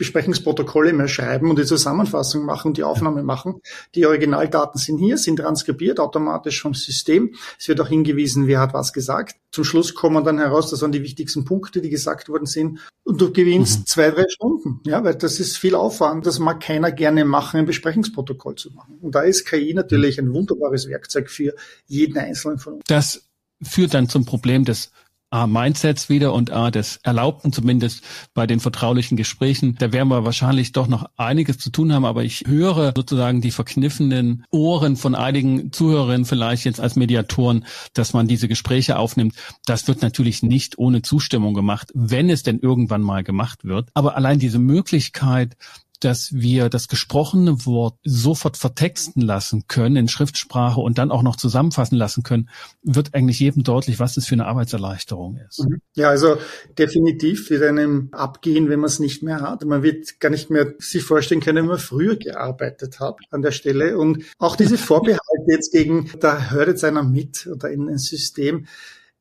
[0.02, 3.62] Besprechungsprotokolle mehr schreiben und die Zusammenfassung machen, die Aufnahme machen.
[3.94, 7.36] Die Originaldaten sind hier, sind transkribiert automatisch vom System.
[7.60, 9.36] Es wird auch hingewiesen, wer hat was gesagt.
[9.52, 12.80] Zum Schluss kommen dann heraus, das waren die wichtigsten Punkte, die gesagt worden sind.
[13.04, 13.86] Und du gewinnst mhm.
[13.86, 14.80] zwei, drei Stunden.
[14.88, 16.26] Ja, weil das ist viel Aufwand.
[16.26, 18.98] Das mag keiner gerne machen, ein Besprechungsprotokoll zu machen.
[19.02, 21.54] Und da ist KI natürlich ein wunderbares Werkzeug für
[21.86, 22.84] jeden Einzelnen von uns.
[22.88, 23.30] Das
[23.62, 24.92] führt dann zum Problem des
[25.32, 29.76] A, Mindsets wieder und A, des Erlaubten, zumindest bei den vertraulichen Gesprächen.
[29.80, 33.52] Da werden wir wahrscheinlich doch noch einiges zu tun haben, aber ich höre sozusagen die
[33.52, 39.36] verkniffenen Ohren von einigen Zuhörerinnen vielleicht jetzt als Mediatoren, dass man diese Gespräche aufnimmt.
[39.66, 43.90] Das wird natürlich nicht ohne Zustimmung gemacht, wenn es denn irgendwann mal gemacht wird.
[43.94, 45.56] Aber allein diese Möglichkeit,
[46.04, 51.36] dass wir das gesprochene Wort sofort vertexten lassen können in Schriftsprache und dann auch noch
[51.36, 52.50] zusammenfassen lassen können,
[52.84, 55.64] wird eigentlich jedem deutlich, was das für eine Arbeitserleichterung ist.
[55.64, 55.82] Mhm.
[55.96, 56.38] Ja, also
[56.78, 59.64] definitiv wird einem abgehen, wenn man es nicht mehr hat.
[59.66, 63.52] Man wird gar nicht mehr sich vorstellen können, wie man früher gearbeitet hat an der
[63.52, 63.98] Stelle.
[63.98, 68.66] Und auch diese Vorbehalte jetzt gegen, da hört jetzt einer mit oder in ein System.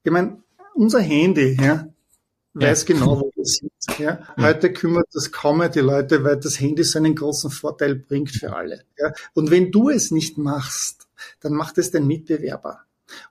[0.03, 0.43] Ich meine,
[0.75, 1.89] unser Handy, ja,
[2.55, 2.95] weiß ja.
[2.95, 3.71] genau, wo wir sind.
[3.99, 4.21] Ja.
[4.37, 8.31] Heute kümmert das kaum mehr die Leute, weil das Handy so einen großen Vorteil bringt
[8.31, 8.85] für alle.
[8.99, 9.13] Ja.
[9.35, 11.09] Und wenn du es nicht machst,
[11.41, 12.81] dann macht es dein Mitbewerber.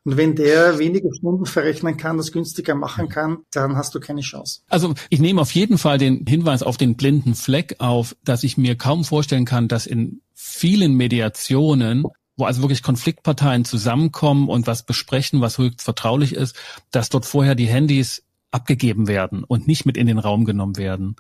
[0.04, 4.22] Und wenn der weniger Stunden verrechnen kann, das günstiger machen kann, dann hast du keine
[4.22, 4.62] Chance.
[4.68, 8.58] Also ich nehme auf jeden Fall den Hinweis auf den blinden Fleck auf, dass ich
[8.58, 12.06] mir kaum vorstellen kann, dass in vielen Mediationen
[12.40, 16.56] wo also wirklich Konfliktparteien zusammenkommen und was besprechen, was höchst vertraulich ist,
[16.90, 21.16] dass dort vorher die Handys abgegeben werden und nicht mit in den Raum genommen werden.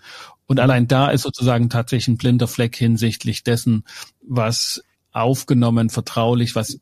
[0.47, 3.83] Und allein da ist sozusagen tatsächlich ein blinder Fleck hinsichtlich dessen,
[4.21, 6.79] was aufgenommen, vertraulich, was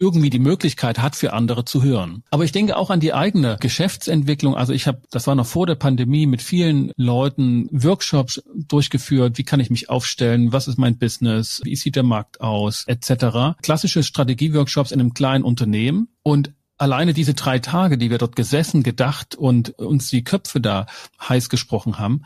[0.00, 2.22] irgendwie die Möglichkeit hat, für andere zu hören.
[2.30, 4.54] Aber ich denke auch an die eigene Geschäftsentwicklung.
[4.54, 9.38] Also ich habe, das war noch vor der Pandemie, mit vielen Leuten Workshops durchgeführt.
[9.38, 10.52] Wie kann ich mich aufstellen?
[10.52, 11.60] Was ist mein Business?
[11.64, 12.84] Wie sieht der Markt aus?
[12.86, 13.58] Etc.
[13.62, 16.08] Klassische Strategieworkshops in einem kleinen Unternehmen.
[16.22, 20.86] Und alleine diese drei Tage, die wir dort gesessen, gedacht und uns die Köpfe da
[21.20, 22.22] heiß gesprochen haben,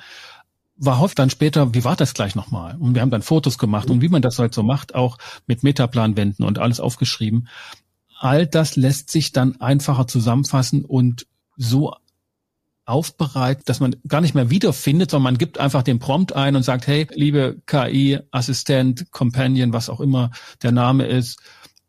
[0.77, 2.77] war hofft dann später, wie war das gleich nochmal?
[2.79, 5.63] Und wir haben dann Fotos gemacht und wie man das halt so macht, auch mit
[5.63, 7.49] Metaplanwänden und alles aufgeschrieben.
[8.19, 11.95] All das lässt sich dann einfacher zusammenfassen und so
[12.85, 16.65] aufbereitet, dass man gar nicht mehr wiederfindet, sondern man gibt einfach den Prompt ein und
[16.65, 20.31] sagt, hey, liebe KI, Assistent, Companion, was auch immer
[20.63, 21.41] der Name ist,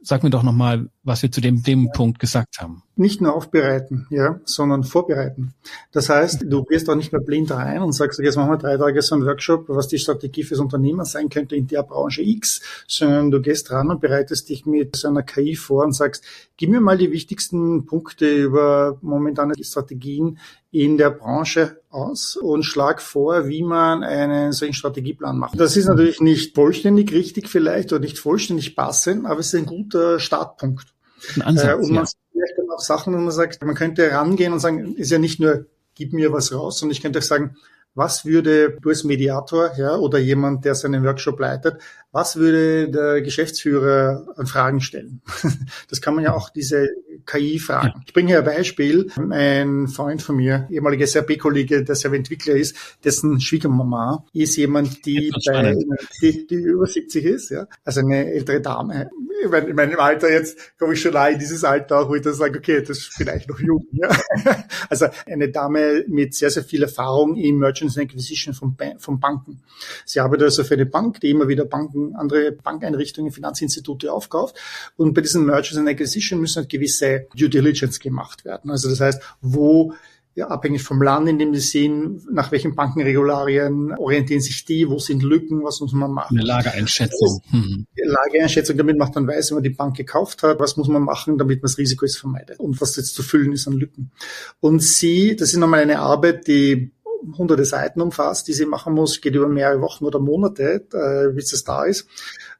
[0.04, 2.84] sag mir doch nochmal, was wir zu dem, dem Punkt gesagt haben.
[2.96, 5.54] Nicht nur aufbereiten, ja, sondern vorbereiten.
[5.92, 8.78] Das heißt, du gehst auch nicht mehr blind rein und sagst, jetzt machen wir drei
[8.78, 12.62] Tage so einen Workshop, was die Strategie fürs Unternehmen sein könnte in der Branche X,
[12.88, 16.24] sondern du gehst ran und bereitest dich mit so einer KI vor und sagst,
[16.58, 20.38] gib mir mal die wichtigsten Punkte über momentane Strategien
[20.74, 25.60] in der Branche aus und schlag vor, wie man einen solchen Strategieplan macht.
[25.60, 29.68] Das ist natürlich nicht vollständig richtig vielleicht oder nicht vollständig passend, aber es ist ein
[29.68, 30.88] guter Startpunkt.
[31.36, 32.12] Ein Ansatz, äh, und man ja.
[32.32, 35.40] vielleicht dann auch Sachen, wo man sagt, man könnte rangehen und sagen, ist ja nicht
[35.40, 37.56] nur, gib mir was raus, sondern ich könnte auch sagen,
[37.95, 41.77] was würde du als Mediator ja, oder jemand, der seinen Workshop leitet,
[42.12, 45.21] was würde der Geschäftsführer an Fragen stellen?
[45.89, 46.89] Das kann man ja auch diese
[47.25, 48.01] KI fragen.
[48.06, 49.12] Ich bringe hier ein Beispiel.
[49.29, 55.32] Ein Freund von mir, ehemaliger SRP-Kollege, der selber Entwickler ist, dessen Schwiegermama ist jemand, die,
[55.45, 55.75] bei,
[56.21, 59.10] die, die über 70 ist, ja, also eine ältere Dame.
[59.41, 62.60] In meinem Alter jetzt komme ich schon in dieses Alter auch, wo ich dann sage,
[62.60, 63.86] okay, das ist vielleicht noch jung.
[63.91, 64.10] Ja.
[64.89, 69.63] Also eine Dame mit sehr, sehr viel Erfahrung im Merchants Acquisition von, von Banken.
[70.06, 74.56] Sie arbeitet also für eine Bank, die immer wieder Banken, andere Bankeinrichtungen, Finanzinstitute aufkauft.
[74.98, 78.69] Und bei diesen Mergers and Acquisition müssen halt gewisse Due Diligence gemacht werden.
[78.69, 79.93] Also das heißt, wo
[80.36, 84.98] ja, abhängig vom Land, in dem sie sind, nach welchen Bankenregularien orientieren sich die, wo
[84.98, 86.38] sind Lücken, was muss man machen.
[86.38, 87.41] Eine Lageeinschätzung.
[87.52, 87.86] Mhm.
[87.96, 91.38] Lageeinschätzung, damit man dann weiß, wenn man die Bank gekauft hat, was muss man machen,
[91.38, 94.12] damit man das Risiko ist vermeidet und was jetzt zu füllen ist an Lücken.
[94.60, 96.91] Und sie, das ist nochmal eine Arbeit, die
[97.38, 101.54] hunderte Seiten umfasst, die sie machen muss, geht über mehrere Wochen oder Monate, äh, bis
[101.54, 102.08] es da ist.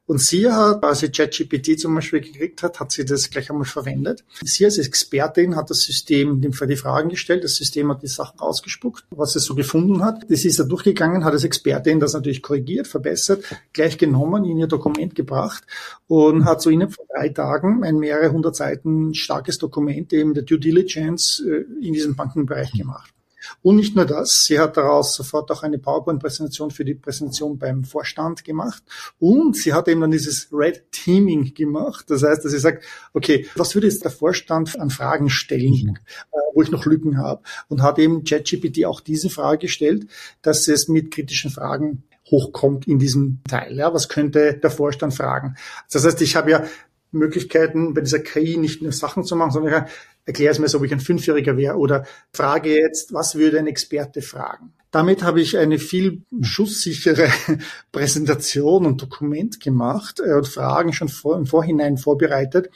[0.05, 3.65] Und sie hat, als sie ChatGPT zum Beispiel gekriegt hat, hat sie das gleich einmal
[3.65, 4.25] verwendet.
[4.43, 7.45] Sie als Expertin hat das System die Fragen gestellt.
[7.45, 10.25] Das System hat die Sachen ausgespuckt, was es so gefunden hat.
[10.29, 14.67] Das ist da durchgegangen, hat als Expertin das natürlich korrigiert, verbessert, gleich genommen, in ihr
[14.67, 15.63] Dokument gebracht
[16.07, 20.43] und hat so innerhalb von drei Tagen ein mehrere hundert Seiten starkes Dokument eben der
[20.43, 23.12] Due Diligence äh, in diesem Bankenbereich gemacht.
[23.62, 27.84] Und nicht nur das, sie hat daraus sofort auch eine PowerPoint-Präsentation für die Präsentation beim
[27.84, 28.84] Vorstand gemacht.
[29.19, 32.06] Und sie hat eben dann dieses Red Teaming gemacht.
[32.10, 35.97] Das heißt, dass sie sagt, okay, was würde jetzt der Vorstand an Fragen stellen, mhm.
[36.32, 37.41] äh, wo ich noch Lücken habe?
[37.67, 40.08] Und hat eben ChatGPT auch diese Frage gestellt,
[40.41, 43.75] dass es mit kritischen Fragen hochkommt in diesem Teil.
[43.77, 45.56] Ja, was könnte der Vorstand fragen?
[45.91, 46.63] Das heißt, ich habe ja
[47.12, 49.86] Möglichkeiten, bei dieser KI nicht nur Sachen zu machen, sondern
[50.25, 53.67] erkläre es mir so, ob ich ein Fünfjähriger wäre oder frage jetzt, was würde ein
[53.67, 54.73] Experte fragen?
[54.93, 57.27] Damit habe ich eine viel schusssichere
[57.91, 62.69] Präsentation und Dokument gemacht äh, und Fragen schon vor, im Vorhinein vorbereitet,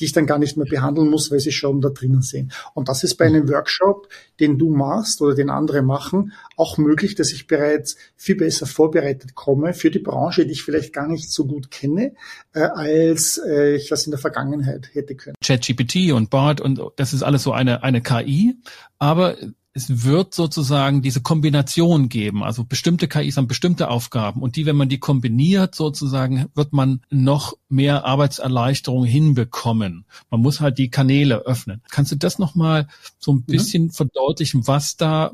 [0.00, 2.54] die ich dann gar nicht mehr behandeln muss, weil sie schon da drinnen sind.
[2.72, 4.08] Und das ist bei einem Workshop,
[4.40, 9.34] den du machst oder den andere machen, auch möglich, dass ich bereits viel besser vorbereitet
[9.34, 12.14] komme für die Branche, die ich vielleicht gar nicht so gut kenne,
[12.54, 15.36] äh, als äh, ich das in der Vergangenheit hätte können.
[15.44, 18.56] ChatGPT und Bart und das ist alles so eine, eine KI,
[18.98, 19.36] aber
[19.78, 22.42] es wird sozusagen diese Kombination geben.
[22.42, 27.00] Also bestimmte KIs haben bestimmte Aufgaben und die, wenn man die kombiniert, sozusagen, wird man
[27.10, 30.04] noch mehr Arbeitserleichterung hinbekommen.
[30.30, 31.80] Man muss halt die Kanäle öffnen.
[31.90, 32.88] Kannst du das nochmal
[33.20, 33.44] so ein mhm.
[33.44, 33.90] bisschen mhm.
[33.90, 35.30] verdeutlichen, was da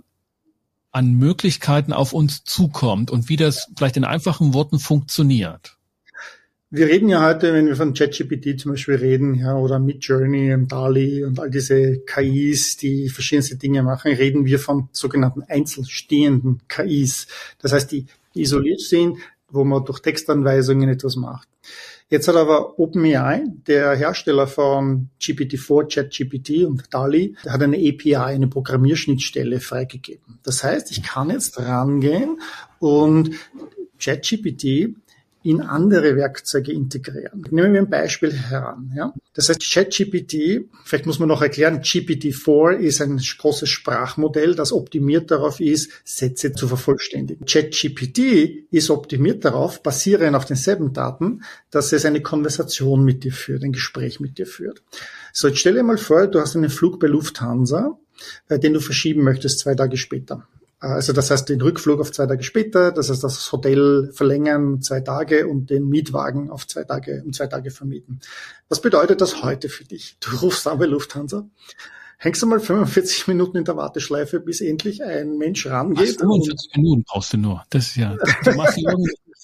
[0.92, 5.78] an Möglichkeiten auf uns zukommt und wie das vielleicht in einfachen Worten funktioniert?
[6.76, 10.72] Wir reden ja heute, wenn wir von ChatGPT zum Beispiel reden, ja, oder Midjourney und
[10.72, 17.28] DALI und all diese KIs, die verschiedenste Dinge machen, reden wir von sogenannten einzelstehenden KIs.
[17.62, 19.18] Das heißt, die isoliert sind,
[19.50, 21.46] wo man durch Textanweisungen etwas macht.
[22.08, 28.16] Jetzt hat aber OpenAI, der Hersteller von GPT-4, ChatGPT und DALI, der hat eine API,
[28.16, 30.40] eine Programmierschnittstelle freigegeben.
[30.42, 32.40] Das heißt, ich kann jetzt rangehen
[32.80, 33.30] und
[34.00, 34.96] ChatGPT
[35.44, 37.46] in andere Werkzeuge integrieren.
[37.50, 38.90] Nehmen wir ein Beispiel heran.
[38.96, 39.12] Ja?
[39.34, 45.30] Das heißt, ChatGPT, vielleicht muss man noch erklären, GPT-4 ist ein großes Sprachmodell, das optimiert
[45.30, 47.44] darauf ist, Sätze zu vervollständigen.
[47.44, 53.64] ChatGPT ist optimiert darauf, basierend auf denselben Daten, dass es eine Konversation mit dir führt,
[53.64, 54.82] ein Gespräch mit dir führt.
[55.34, 57.98] So, jetzt stell dir mal vor, du hast einen Flug bei Lufthansa,
[58.48, 60.48] äh, den du verschieben möchtest zwei Tage später.
[60.84, 65.00] Also das heißt den Rückflug auf zwei Tage später, das heißt das Hotel verlängern zwei
[65.00, 68.20] Tage und den Mietwagen auf zwei Tage, um zwei Tage vermieten.
[68.68, 70.18] Was bedeutet das heute für dich?
[70.20, 71.48] Du rufst an bei Lufthansa,
[72.18, 76.20] hängst du mal 45 Minuten in der Warteschleife, bis endlich ein Mensch rangeht.
[76.20, 77.64] 45 Minuten brauchst du nur.
[77.70, 78.78] Das ist ja, du machst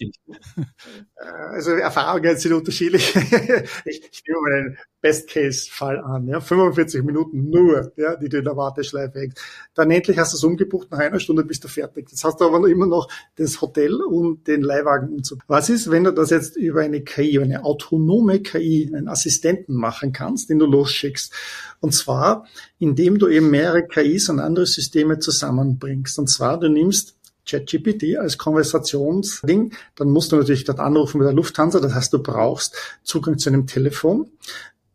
[0.00, 3.14] Äh, also Erfahrungen sind unterschiedlich.
[3.84, 6.26] ich, ich nehme mal einen Best-Case-Fall an.
[6.28, 9.38] Ja, 45 Minuten nur, ja, die du in der Warteschleife hängst.
[9.74, 12.08] Dann endlich hast du es umgebucht, nach einer Stunde bist du fertig.
[12.10, 15.36] Jetzt hast du aber immer noch das Hotel und den Leihwagen so.
[15.46, 20.12] Was ist, wenn du das jetzt über eine KI, eine autonome KI, einen Assistenten machen
[20.12, 21.32] kannst, den du losschickst?
[21.80, 22.46] Und zwar,
[22.78, 26.18] indem du eben mehrere KIs und andere Systeme zusammenbringst.
[26.18, 27.16] Und zwar, du nimmst
[27.50, 31.80] ChatGPT als Konversationsding, dann musst du natürlich dort anrufen mit der Lufthansa.
[31.80, 34.30] Das heißt, du brauchst Zugang zu einem Telefon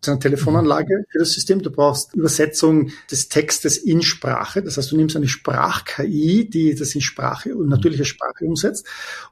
[0.06, 1.62] zu einer Telefonanlage für das System.
[1.62, 4.64] Du brauchst Übersetzung des Textes in Sprache.
[4.64, 8.88] Das heißt, du nimmst eine Sprach-KI, die das in Sprache, in natürliche Sprache umsetzt.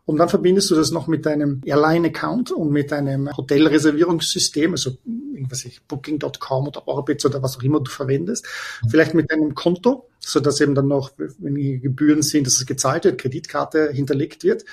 [0.06, 4.98] Und dann verbindest du das noch mit deinem Airline-Account und mit deinem Hotelreservierungssystem, also
[5.34, 8.46] irgendwas ich, Booking.com oder Orbitz oder was auch immer du verwendest.
[8.90, 12.66] Vielleicht mit deinem Konto, so dass eben dann noch, wenn die Gebühren sind, dass es
[12.66, 14.66] gezahlt wird, Kreditkarte hinterlegt wird.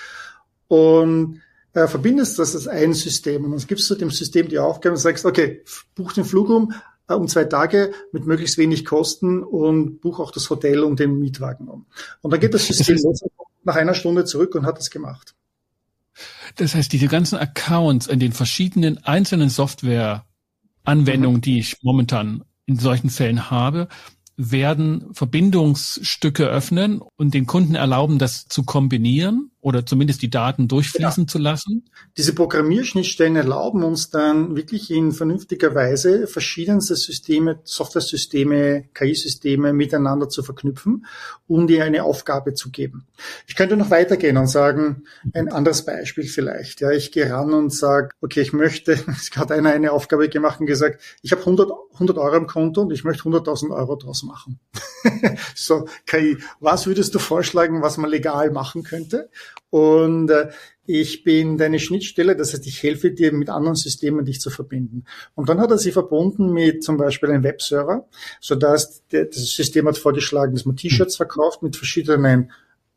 [0.69, 1.41] Und
[1.73, 5.01] äh, verbindest das als ein System und dann gibst du dem System die Aufgabe und
[5.01, 5.63] sagst, okay,
[5.95, 6.73] buch den Flug um,
[7.09, 11.19] äh, um zwei Tage mit möglichst wenig Kosten und buch auch das Hotel und den
[11.19, 11.87] Mietwagen um.
[12.23, 13.23] Und dann geht das System los
[13.63, 15.35] nach einer Stunde zurück und hat das gemacht.
[16.57, 21.43] Das heißt, diese ganzen Accounts in den verschiedenen einzelnen Software-Anwendungen, mhm.
[21.43, 23.89] die ich momentan in solchen Fällen habe,
[24.37, 31.25] werden Verbindungsstücke öffnen und den Kunden erlauben, das zu kombinieren oder zumindest die Daten durchfließen
[31.25, 31.27] ja.
[31.27, 31.89] zu lassen?
[32.17, 40.43] Diese Programmierschnittstellen erlauben uns dann wirklich in vernünftiger Weise verschiedenste Systeme, Software-Systeme, KI-Systeme miteinander zu
[40.43, 41.07] verknüpfen
[41.47, 43.07] und um ihr eine Aufgabe zu geben.
[43.47, 46.81] Ich könnte noch weitergehen und sagen, ein anderes Beispiel vielleicht.
[46.81, 50.61] Ja, ich gehe ran und sage, okay, ich möchte, es hat einer eine Aufgabe gemacht
[50.61, 54.23] und gesagt, ich habe 100, 100 Euro im Konto und ich möchte 100.000 Euro draus
[54.23, 54.59] machen.
[55.55, 59.31] so, KI, was würdest du vorschlagen, was man legal machen könnte?
[59.71, 60.51] Und äh,
[60.85, 65.05] ich bin deine Schnittstelle, das heißt, ich helfe dir mit anderen Systemen dich zu verbinden.
[65.37, 68.09] Und dann hat er sie verbunden mit zum Beispiel einem Webserver,
[68.41, 72.51] so dass das System hat vorgeschlagen, dass man T-Shirts verkauft mit verschiedenen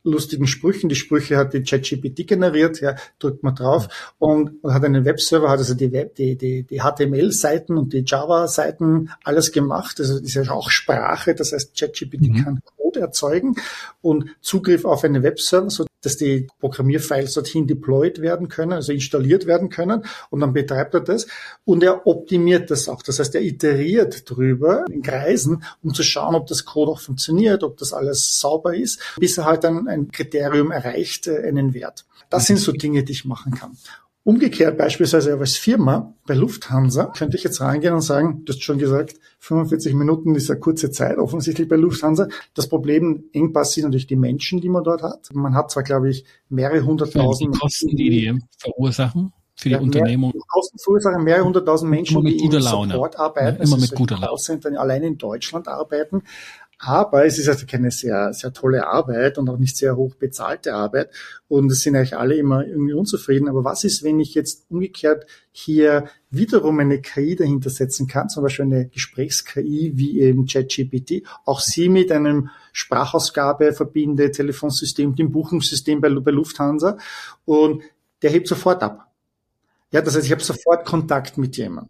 [0.04, 0.90] lustigen Sprüchen.
[0.90, 5.50] Die Sprüche hat die ChatGPT generiert, ja, drückt man drauf und, und hat einen Webserver,
[5.50, 10.00] hat also die Web, die, die, die HTML-Seiten und die Java-Seiten alles gemacht.
[10.00, 12.44] Also das ist ja auch Sprache, das heißt ChatGPT mhm.
[12.44, 13.56] kann Code erzeugen
[14.02, 19.48] und Zugriff auf einen Webserver, so dass die Programmierfiles dorthin deployed werden können, also installiert
[19.48, 21.28] werden können und dann betreibt er das
[21.66, 23.02] und er optimiert das auch.
[23.02, 27.64] Das heißt, er iteriert drüber in Kreisen, um zu schauen, ob das Code auch funktioniert,
[27.64, 32.06] ob das alles sauber ist, bis er halt dann ein Kriterium erreicht, äh, einen Wert.
[32.30, 33.78] Das sind so Dinge, die ich machen kann.
[34.26, 38.78] Umgekehrt beispielsweise als Firma bei Lufthansa könnte ich jetzt reingehen und sagen, du hast schon
[38.78, 42.30] gesagt, 45 Minuten ist eine kurze Zeit offensichtlich bei Lufthansa.
[42.54, 45.30] Das Problem, Engpass sind natürlich die Menschen, die man dort hat.
[45.34, 47.54] Man hat zwar, glaube ich, mehrere hunderttausend.
[47.54, 50.32] Die Kosten, die die verursachen für die ja, Unternehmung.
[50.34, 53.58] Mehr, Kosten verursachen mehrere hunderttausend Menschen, die im Support arbeiten.
[53.58, 54.80] Ja, immer mit guter Laune.
[54.80, 56.24] Allein in Deutschland arbeiten.
[56.86, 60.74] Aber es ist also keine sehr, sehr tolle Arbeit und auch nicht sehr hoch bezahlte
[60.74, 61.10] Arbeit.
[61.48, 63.48] Und es sind eigentlich alle immer irgendwie unzufrieden.
[63.48, 68.44] Aber was ist, wenn ich jetzt umgekehrt hier wiederum eine KI dahinter setzen kann, zum
[68.44, 76.02] Beispiel eine Gesprächs-KI wie eben ChatGPT, auch sie mit einem Sprachausgabe verbinde, Telefonsystem, dem Buchungssystem
[76.02, 76.98] bei, bei Lufthansa
[77.46, 77.82] und
[78.22, 79.10] der hebt sofort ab.
[79.92, 81.90] Ja, das heißt, ich habe sofort Kontakt mit jemandem.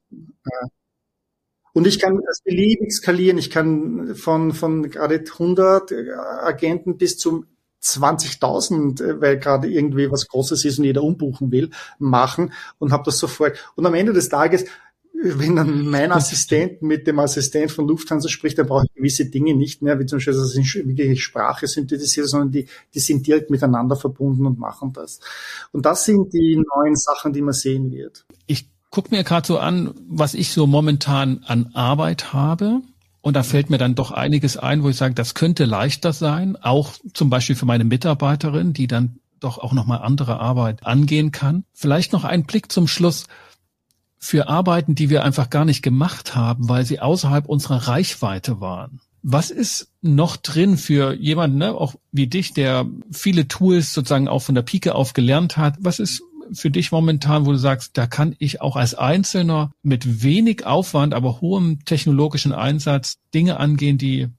[1.73, 3.37] Und ich kann das beliebig skalieren.
[3.37, 7.47] Ich kann von, von gerade 100 äh, Agenten bis zum
[7.83, 13.03] 20.000, äh, weil gerade irgendwie was Großes ist und jeder umbuchen will, machen und habe
[13.05, 13.57] das sofort.
[13.75, 14.65] Und am Ende des Tages,
[15.23, 19.55] wenn dann mein Assistent mit dem Assistent von Lufthansa spricht, dann brauche ich gewisse Dinge
[19.55, 23.49] nicht mehr, wie zum Beispiel, dass ich wirklich Sprache synthetisiere, sondern die, die sind direkt
[23.49, 25.19] miteinander verbunden und machen das.
[25.71, 28.25] Und das sind die neuen Sachen, die man sehen wird.
[28.45, 32.81] Ich guck mir gerade so an, was ich so momentan an Arbeit habe.
[33.21, 36.55] Und da fällt mir dann doch einiges ein, wo ich sage, das könnte leichter sein,
[36.61, 41.63] auch zum Beispiel für meine Mitarbeiterin, die dann doch auch nochmal andere Arbeit angehen kann.
[41.73, 43.25] Vielleicht noch ein Blick zum Schluss
[44.19, 49.01] für Arbeiten, die wir einfach gar nicht gemacht haben, weil sie außerhalb unserer Reichweite waren.
[49.23, 54.43] Was ist noch drin für jemanden, ne, auch wie dich, der viele Tools sozusagen auch
[54.43, 55.77] von der Pike auf gelernt hat?
[55.79, 56.21] Was ist
[56.51, 61.13] für dich momentan, wo du sagst, da kann ich auch als Einzelner mit wenig Aufwand,
[61.13, 64.29] aber hohem technologischen Einsatz Dinge angehen, die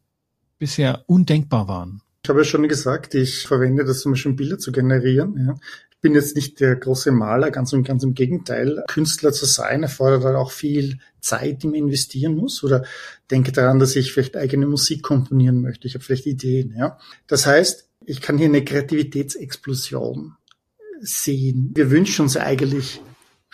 [0.58, 2.00] bisher undenkbar waren?
[2.22, 5.46] Ich habe ja schon gesagt, ich verwende das zum Beispiel, um Bilder zu generieren.
[5.46, 5.54] Ja.
[5.90, 8.82] Ich bin jetzt nicht der große Maler, ganz und ganz im Gegenteil.
[8.88, 12.64] Künstler zu sein erfordert halt auch viel Zeit, die man investieren muss.
[12.64, 12.84] Oder
[13.30, 15.86] denke daran, dass ich vielleicht eigene Musik komponieren möchte.
[15.86, 16.74] Ich habe vielleicht Ideen.
[16.76, 16.98] Ja.
[17.26, 20.34] Das heißt, ich kann hier eine Kreativitätsexplosion
[21.04, 21.70] sehen.
[21.74, 23.00] Wir wünschen uns eigentlich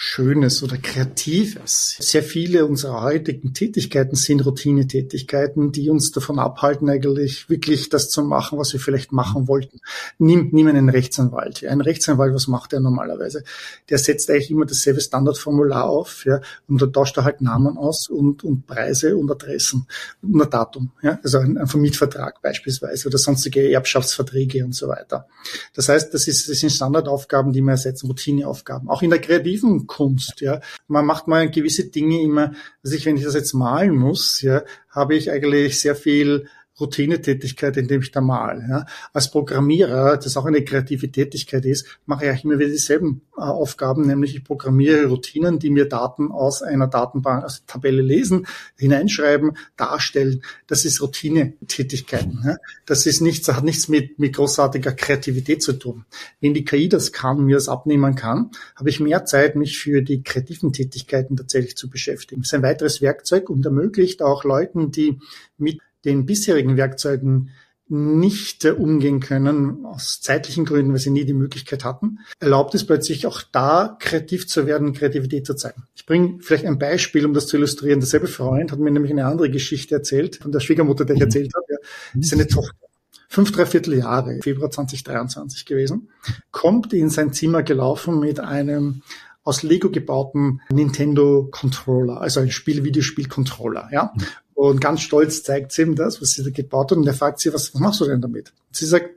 [0.02, 1.96] Schönes oder Kreatives.
[2.00, 8.22] Sehr viele unserer heutigen Tätigkeiten sind Routinetätigkeiten, die uns davon abhalten, eigentlich wirklich das zu
[8.22, 9.78] machen, was wir vielleicht machen wollten.
[10.16, 11.62] Nimm, nimm einen Rechtsanwalt.
[11.64, 13.44] Ein Rechtsanwalt, was macht er normalerweise?
[13.90, 18.08] Der setzt eigentlich immer dasselbe Standardformular auf, ja, und da tauscht er halt Namen aus
[18.08, 19.86] und, und Preise und Adressen
[20.22, 25.26] und ein Datum, ja, also ein, ein Vermietvertrag beispielsweise oder sonstige Erbschaftsverträge und so weiter.
[25.74, 28.88] Das heißt, das, ist, das sind Standardaufgaben, die wir ersetzen, Routineaufgaben.
[28.88, 30.60] Auch in der kreativen Kunst, ja.
[30.86, 34.62] Man macht mal gewisse Dinge immer, also ich, wenn ich das jetzt malen muss, ja,
[34.88, 36.48] habe ich eigentlich sehr viel
[36.80, 38.64] Routinetätigkeit, indem ich da mal.
[38.68, 38.86] Ja.
[39.12, 44.06] Als Programmierer, das auch eine kreative Tätigkeit ist, mache ich immer wieder dieselben äh, Aufgaben,
[44.06, 49.56] nämlich ich programmiere Routinen, die mir Daten aus einer Datenbank, aus der Tabelle lesen, hineinschreiben,
[49.76, 50.42] darstellen.
[50.66, 52.42] Das ist Routinetätigkeiten.
[52.44, 52.56] Ja.
[52.86, 56.04] Das ist nichts, hat nichts mit, mit großartiger Kreativität zu tun.
[56.40, 60.02] Wenn die KI das kann, mir das abnehmen kann, habe ich mehr Zeit, mich für
[60.02, 62.42] die kreativen Tätigkeiten tatsächlich zu beschäftigen.
[62.42, 65.18] Das ist ein weiteres Werkzeug und ermöglicht auch Leuten, die
[65.58, 67.50] mit den bisherigen Werkzeugen
[67.90, 72.86] nicht äh, umgehen können, aus zeitlichen Gründen, weil sie nie die Möglichkeit hatten, erlaubt es
[72.86, 75.82] plötzlich auch da kreativ zu werden, Kreativität zu zeigen.
[75.96, 77.98] Ich bringe vielleicht ein Beispiel, um das zu illustrieren.
[77.98, 81.52] Derselbe Freund hat mir nämlich eine andere Geschichte erzählt, von der Schwiegermutter, der ich erzählt
[81.54, 81.66] habe.
[81.68, 81.78] Ja,
[82.22, 82.86] seine Tochter,
[83.28, 86.10] fünf, dreiviertel Jahre, Februar 2023 gewesen,
[86.52, 89.02] kommt in sein Zimmer gelaufen mit einem
[89.42, 94.12] aus Lego gebauten Nintendo Controller, also ein Spiel, Videospiel Controller, ja.
[94.60, 96.98] Und ganz stolz zeigt sie ihm das, was sie da gebaut hat.
[96.98, 98.52] Und er fragt sie, was, was machst du denn damit?
[98.68, 99.08] Und sie sagt,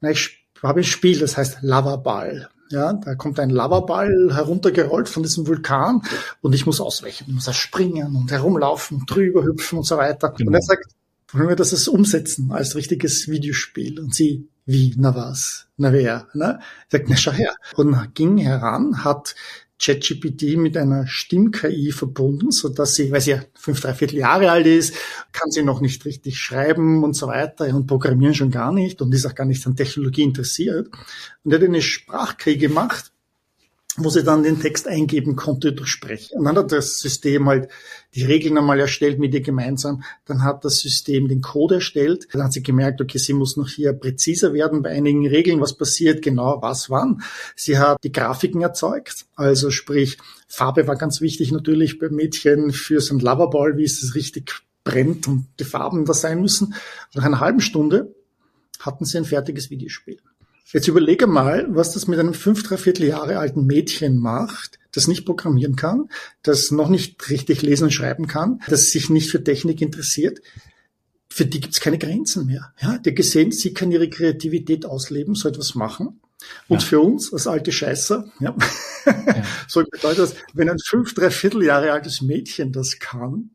[0.00, 2.48] na, ich habe ein Spiel, das heißt Lavaball.
[2.70, 6.02] Ja, da kommt ein Lavaball heruntergerollt von diesem Vulkan
[6.42, 10.32] und ich muss ausweichen, ich muss da springen und herumlaufen, drüber hüpfen und so weiter.
[10.36, 10.50] Genau.
[10.50, 10.84] Und er sagt,
[11.32, 13.98] wollen wir das umsetzen als richtiges Videospiel?
[13.98, 16.60] Und sie, wie, na was, na wer, ne?
[16.88, 17.56] Sagt, na schau her.
[17.74, 19.34] Und ging heran, hat
[19.80, 24.66] ChatGPT mit einer Stimm-KI verbunden, so dass sie, weil sie ja fünf, dreiviertel Jahre alt
[24.66, 24.94] ist,
[25.32, 29.14] kann sie noch nicht richtig schreiben und so weiter und programmieren schon gar nicht und
[29.14, 30.88] ist auch gar nicht an Technologie interessiert.
[31.44, 33.12] Und er hat eine Sprach-KI gemacht,
[33.98, 36.38] wo sie dann den Text eingeben konnte durch Sprechen.
[36.38, 37.68] Und dann hat das System halt
[38.14, 40.02] die Regeln einmal erstellt mit ihr gemeinsam.
[40.24, 42.28] Dann hat das System den Code erstellt.
[42.32, 45.76] Dann hat sie gemerkt, okay, sie muss noch hier präziser werden bei einigen Regeln, was
[45.76, 47.22] passiert, genau was wann.
[47.56, 49.26] Sie hat die Grafiken erzeugt.
[49.34, 54.14] Also sprich, Farbe war ganz wichtig natürlich bei Mädchen für so ein Loverball, wie es
[54.14, 54.52] richtig
[54.84, 56.74] brennt und die Farben da sein müssen.
[57.14, 58.14] Nach einer halben Stunde
[58.80, 60.18] hatten sie ein fertiges Videospiel.
[60.72, 65.24] Jetzt überlege mal, was das mit einem fünf, dreiviertel Jahre alten Mädchen macht, das nicht
[65.24, 66.10] programmieren kann,
[66.42, 70.40] das noch nicht richtig lesen und schreiben kann, das sich nicht für Technik interessiert.
[71.30, 72.74] Für die gibt es keine Grenzen mehr.
[72.80, 76.20] Ja, der gesehen, sie kann ihre Kreativität ausleben, so etwas machen.
[76.68, 76.88] Und ja.
[76.88, 78.54] für uns als alte Scheißer, ja,
[79.06, 79.42] ja.
[79.68, 83.50] so bedeutet das, wenn ein fünf, dreiviertel Jahre altes Mädchen das kann,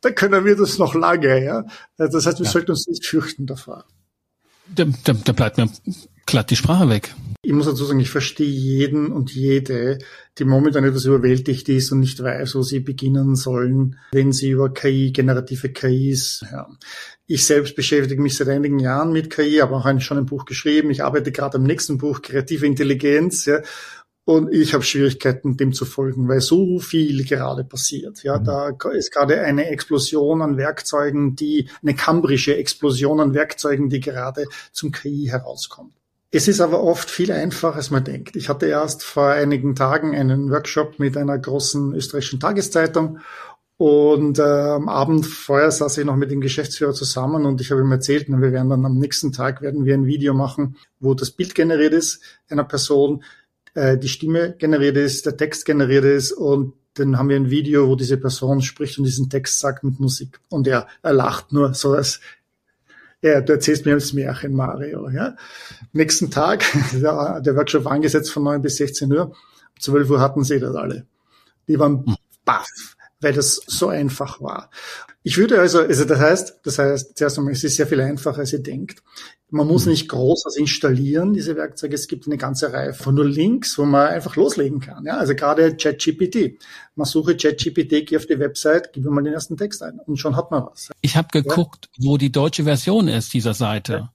[0.00, 1.66] dann können wir das noch lange, ja.
[1.96, 2.52] Das heißt, wir ja.
[2.52, 3.84] sollten uns nicht fürchten davor.
[4.74, 5.68] Da, da, da bleibt mir
[6.26, 7.14] glatt die Sprache weg.
[7.40, 9.98] Ich muss dazu sagen, ich verstehe jeden und jede,
[10.38, 14.72] die momentan etwas überwältigt ist und nicht weiß, wo sie beginnen sollen, wenn sie über
[14.74, 16.78] KI, generative KIs hören.
[17.26, 20.90] Ich selbst beschäftige mich seit einigen Jahren mit KI, habe auch schon ein Buch geschrieben.
[20.90, 23.46] Ich arbeite gerade am nächsten Buch, Kreative Intelligenz.
[23.46, 23.60] Ja.
[24.28, 28.22] Und ich habe Schwierigkeiten, dem zu folgen, weil so viel gerade passiert.
[28.24, 28.44] Ja, mhm.
[28.44, 34.44] da ist gerade eine Explosion an Werkzeugen, die, eine kambrische Explosion an Werkzeugen, die gerade
[34.70, 35.94] zum KI herauskommt.
[36.30, 38.36] Es ist aber oft viel einfacher, als man denkt.
[38.36, 43.20] Ich hatte erst vor einigen Tagen einen Workshop mit einer großen österreichischen Tageszeitung
[43.78, 47.80] und äh, am Abend vorher saß ich noch mit dem Geschäftsführer zusammen und ich habe
[47.80, 51.14] ihm erzählt, na, wir werden dann am nächsten Tag werden wir ein Video machen, wo
[51.14, 52.20] das Bild generiert ist
[52.50, 53.22] einer Person,
[53.74, 57.88] äh, die Stimme generiert ist, der Text generiert ist und dann haben wir ein Video,
[57.88, 60.40] wo diese Person spricht und diesen Text sagt mit Musik.
[60.48, 62.20] Und er, er lacht nur so als
[63.22, 65.08] Ja, du erzählst mir das Märchen, Mario.
[65.10, 65.36] Ja?
[65.92, 69.26] Nächsten Tag, der, der Workshop war angesetzt von 9 bis 16 Uhr.
[69.26, 71.06] Um 12 Uhr hatten sie das alle.
[71.68, 72.16] Die waren hm.
[72.44, 74.70] baff, weil das so einfach war.
[75.24, 78.38] Ich würde also, also das heißt, das heißt, zuerst einmal, es ist sehr viel einfacher,
[78.38, 79.02] als ihr denkt.
[79.50, 79.92] Man muss mhm.
[79.92, 81.94] nicht groß was installieren, diese Werkzeuge.
[81.94, 85.04] Es gibt eine ganze Reihe von nur Links, wo man einfach loslegen kann.
[85.04, 86.58] Ja, also gerade ChatGPT.
[86.94, 90.36] Man suche ChatGPT, gehe auf die Website, gebe mal den ersten Text ein und schon
[90.36, 90.90] hat man was.
[91.00, 92.08] Ich habe geguckt, ja?
[92.08, 93.92] wo die deutsche Version ist dieser Seite.
[93.92, 94.12] Ja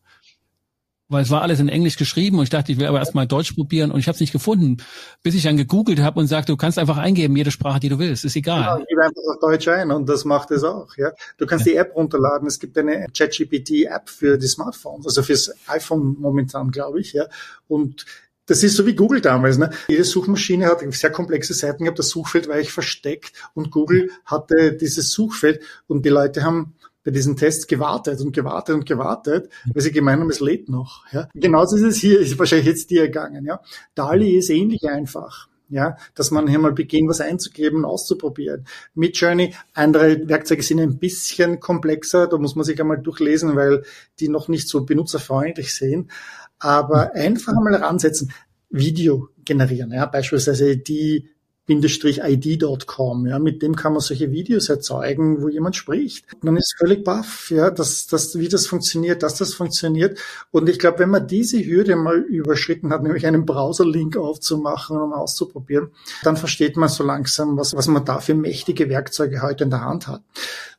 [1.10, 3.54] weil es war alles in Englisch geschrieben und ich dachte, ich will aber erstmal Deutsch
[3.54, 4.78] probieren und ich habe es nicht gefunden,
[5.22, 8.00] bis ich dann gegoogelt habe und sagte, du kannst einfach eingeben, jede Sprache, die du
[8.00, 8.62] willst, ist egal.
[8.62, 10.96] Genau, ich gebe einfach auf Deutsch ein und das macht es auch.
[10.98, 11.74] Ja, Du kannst ja.
[11.74, 17.02] die App runterladen, es gibt eine ChatGPT-App für die Smartphones, also fürs iPhone momentan, glaube
[17.02, 17.14] ich.
[17.14, 17.28] Ja,
[17.68, 18.06] Und
[18.46, 19.58] das ist so wie Google damals.
[19.58, 19.70] Ne?
[19.88, 24.74] Jede Suchmaschine hat sehr komplexe Seiten gehabt, das Suchfeld war ich versteckt und Google hatte
[24.74, 26.74] dieses Suchfeld und die Leute haben
[27.04, 31.06] bei diesen Tests gewartet und gewartet und gewartet, weil sie gemeint haben, es lädt noch.
[31.12, 31.30] Ja.
[31.34, 33.46] Genauso ist es hier, ist wahrscheinlich jetzt dir ergangen.
[33.46, 33.62] Ja.
[33.96, 35.50] DALI ist ähnlich einfach.
[35.70, 38.68] Ja, dass man hier mal beginnt, was einzugeben und auszuprobieren.
[38.94, 43.84] Midjourney, andere Werkzeuge sind ein bisschen komplexer, da muss man sich einmal durchlesen, weil
[44.20, 46.12] die noch nicht so benutzerfreundlich sind.
[46.60, 48.32] Aber einfach einmal ransetzen,
[48.70, 51.30] Video generieren, ja, beispielsweise die
[51.68, 56.26] id.com, ja, mit dem kann man solche Videos erzeugen, wo jemand spricht.
[56.44, 60.20] Man ist völlig baff, ja, dass, dass, wie das funktioniert, dass das funktioniert.
[60.52, 65.04] Und ich glaube, wenn man diese Hürde mal überschritten hat, nämlich einen Browser-Link aufzumachen und
[65.04, 65.92] um auszuprobieren,
[66.24, 69.82] dann versteht man so langsam, was, was man da für mächtige Werkzeuge heute in der
[69.82, 70.22] Hand hat.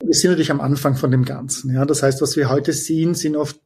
[0.05, 1.87] Wir sind natürlich am Anfang von dem Ganzen, ja.
[1.87, 3.59] Das heißt, was wir heute sehen, sind oft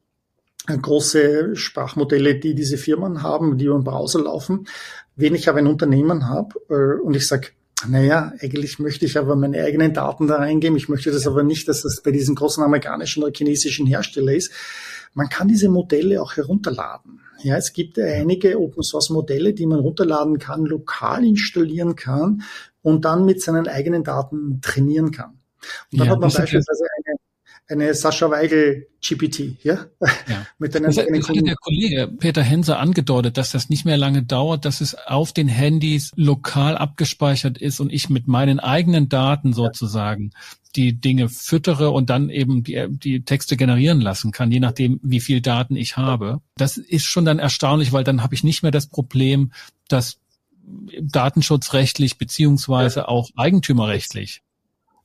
[0.76, 4.66] große Sprachmodelle, die diese Firmen haben, die über den Browser laufen.
[5.18, 7.48] Wenn ich aber ein Unternehmen habe äh, und ich sage,
[7.88, 10.76] naja, eigentlich möchte ich aber meine eigenen Daten da reingeben.
[10.76, 14.52] Ich möchte das aber nicht, dass das bei diesen großen amerikanischen oder chinesischen Hersteller ist.
[15.14, 17.20] Man kann diese Modelle auch herunterladen.
[17.42, 22.42] Ja, es gibt einige Open Source Modelle, die man runterladen kann, lokal installieren kann
[22.82, 25.40] und dann mit seinen eigenen Daten trainieren kann.
[25.92, 26.84] Und dann ja, hat man beispielsweise
[27.68, 29.86] eine Sascha Weigel GPT, ja?
[30.28, 30.46] ja.
[30.58, 34.22] Mit einem das, das hatte der Kollege Peter Henser angedeutet, dass das nicht mehr lange
[34.22, 39.52] dauert, dass es auf den Handys lokal abgespeichert ist und ich mit meinen eigenen Daten
[39.52, 40.30] sozusagen
[40.76, 45.20] die Dinge füttere und dann eben die, die Texte generieren lassen kann, je nachdem, wie
[45.20, 46.40] viel Daten ich habe.
[46.56, 49.52] Das ist schon dann erstaunlich, weil dann habe ich nicht mehr das Problem,
[49.88, 50.18] dass
[51.00, 53.08] datenschutzrechtlich beziehungsweise ja.
[53.08, 54.42] auch eigentümerrechtlich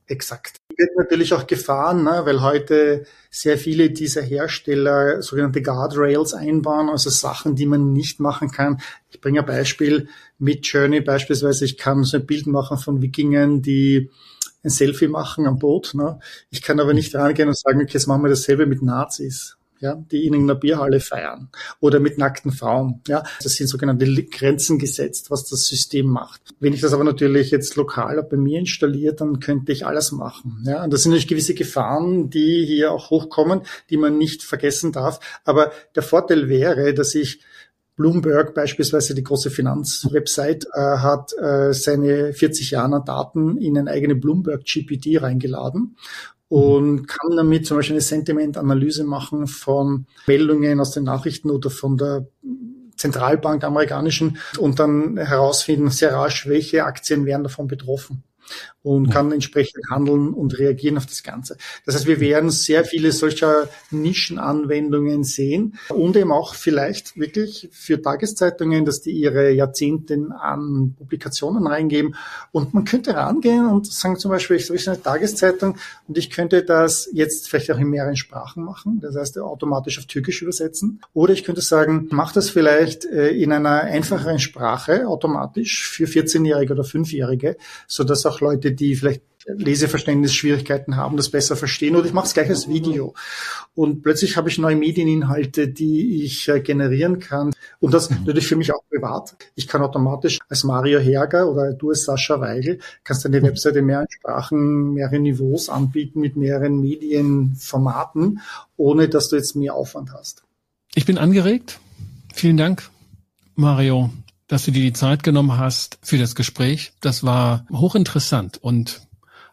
[0.06, 0.58] Exakt.
[0.76, 7.08] Wird natürlich auch gefahren, ne, weil heute sehr viele dieser Hersteller sogenannte Guardrails einbauen, also
[7.08, 8.80] Sachen, die man nicht machen kann.
[9.10, 11.64] Ich bringe ein Beispiel mit Journey beispielsweise.
[11.64, 14.10] Ich kann so ein Bild machen von Wikingern, die
[14.62, 15.94] ein Selfie machen am Boot.
[15.94, 16.18] Ne.
[16.50, 19.96] Ich kann aber nicht rangehen und sagen, okay, jetzt machen wir dasselbe mit Nazis ja,
[20.10, 21.48] die in einer Bierhalle feiern
[21.80, 23.00] oder mit nackten Frauen.
[23.06, 26.40] Ja, das sind sogenannte Grenzen gesetzt, was das System macht.
[26.60, 30.64] Wenn ich das aber natürlich jetzt lokal bei mir installiere, dann könnte ich alles machen.
[30.66, 34.92] Ja, und das sind natürlich gewisse Gefahren, die hier auch hochkommen, die man nicht vergessen
[34.92, 35.20] darf.
[35.44, 37.40] Aber der Vorteil wäre, dass ich
[37.96, 44.16] Bloomberg beispielsweise, die große Finanzwebsite, äh, hat äh, seine 40 Jahre Daten in ein eigene
[44.16, 45.96] Bloomberg GPT reingeladen
[46.54, 51.96] und kann damit zum Beispiel eine Sentimentanalyse machen von Meldungen aus den Nachrichten oder von
[51.96, 52.28] der
[52.96, 58.22] Zentralbank amerikanischen und dann herausfinden sehr rasch, welche Aktien wären davon betroffen
[58.84, 61.56] und kann entsprechend handeln und reagieren auf das Ganze.
[61.86, 68.00] Das heißt, wir werden sehr viele solcher Nischenanwendungen sehen und eben auch vielleicht wirklich für
[68.00, 72.14] Tageszeitungen, dass die ihre Jahrzehnten an Publikationen reingeben.
[72.52, 76.62] Und man könnte rangehen und sagen zum Beispiel, ich habe eine Tageszeitung und ich könnte
[76.62, 81.00] das jetzt vielleicht auch in mehreren Sprachen machen, das heißt automatisch auf Türkisch übersetzen.
[81.14, 86.74] Oder ich könnte sagen, mach das vielleicht äh, in einer einfacheren Sprache automatisch für 14-Jährige
[86.74, 92.12] oder 5-Jährige, so dass auch Leute, die vielleicht Leseverständnisschwierigkeiten haben, das besser verstehen oder ich
[92.12, 93.14] mache es gleich als Video.
[93.74, 97.52] Und plötzlich habe ich neue Medieninhalte, die ich äh, generieren kann.
[97.80, 98.18] Und das mhm.
[98.18, 99.36] natürlich für mich auch privat.
[99.54, 103.46] Ich kann automatisch als Mario Herger oder du als Sascha Weigel, kannst deine mhm.
[103.46, 108.40] Webseite in mehreren Sprachen, mehrere Niveaus anbieten mit mehreren Medienformaten,
[108.76, 110.42] ohne dass du jetzt mehr Aufwand hast.
[110.94, 111.80] Ich bin angeregt.
[112.32, 112.88] Vielen Dank,
[113.56, 114.10] Mario
[114.46, 116.92] dass du dir die Zeit genommen hast für das Gespräch.
[117.00, 119.00] Das war hochinteressant und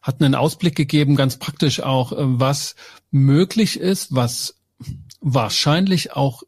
[0.02, 2.76] hat einen Ausblick gegeben, ganz praktisch auch, äh, was
[3.12, 4.56] möglich ist, was
[5.22, 6.44] wahrscheinlich auch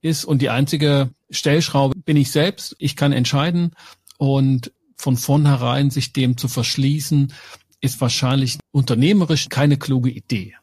[0.00, 0.24] ist.
[0.24, 2.74] Und die einzige Stellschraube bin ich selbst.
[2.78, 3.72] Ich kann entscheiden
[4.18, 7.32] und von vornherein sich dem zu verschließen,
[7.80, 10.54] ist wahrscheinlich unternehmerisch keine kluge Idee.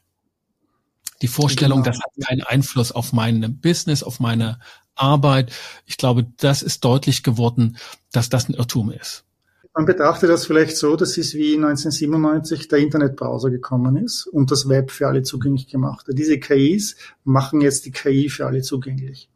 [1.21, 1.95] Die Vorstellung, genau.
[1.95, 4.59] das hat keinen Einfluss auf mein Business, auf meine
[4.95, 5.51] Arbeit.
[5.85, 7.77] Ich glaube, das ist deutlich geworden,
[8.11, 9.23] dass das ein Irrtum ist.
[9.75, 14.69] Man betrachtet das vielleicht so, dass es wie 1997 der Internetbrowser gekommen ist und das
[14.69, 16.17] Web für alle zugänglich gemacht hat.
[16.17, 19.29] Diese KIs machen jetzt die KI für alle zugänglich.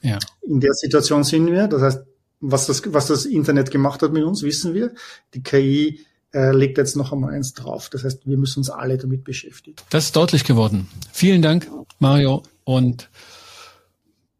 [0.00, 0.18] Ja.
[0.40, 1.68] In der Situation sind wir.
[1.68, 2.02] Das heißt,
[2.40, 4.92] was das, was das Internet gemacht hat mit uns, wissen wir.
[5.34, 6.00] Die KI
[6.32, 7.90] äh, legt jetzt noch einmal eins drauf.
[7.90, 9.76] Das heißt, wir müssen uns alle damit beschäftigen.
[9.90, 10.88] Das ist deutlich geworden.
[11.12, 13.10] Vielen Dank, Mario, und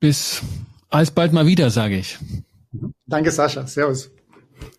[0.02, 0.42] bis
[0.90, 2.18] alsbald mal wieder, sage ich.
[3.06, 3.68] Danke, Sascha.
[3.68, 4.10] Servus.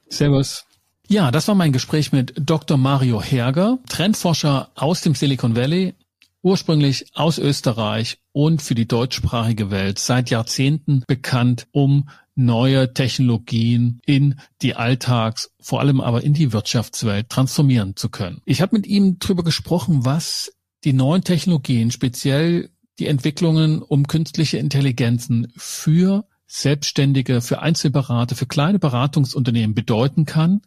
[0.10, 0.66] Servus.
[1.08, 2.78] Ja, das war mein Gespräch mit Dr.
[2.78, 5.94] Mario Herger, Trendforscher aus dem Silicon Valley,
[6.42, 14.36] ursprünglich aus Österreich und für die deutschsprachige Welt seit Jahrzehnten bekannt, um neue Technologien in
[14.62, 18.42] die Alltags-, vor allem aber in die Wirtschaftswelt transformieren zu können.
[18.44, 20.52] Ich habe mit ihm darüber gesprochen, was
[20.84, 28.80] die neuen Technologien, speziell die Entwicklungen um künstliche Intelligenzen für Selbstständige, für Einzelberater, für kleine
[28.80, 30.62] Beratungsunternehmen bedeuten kann,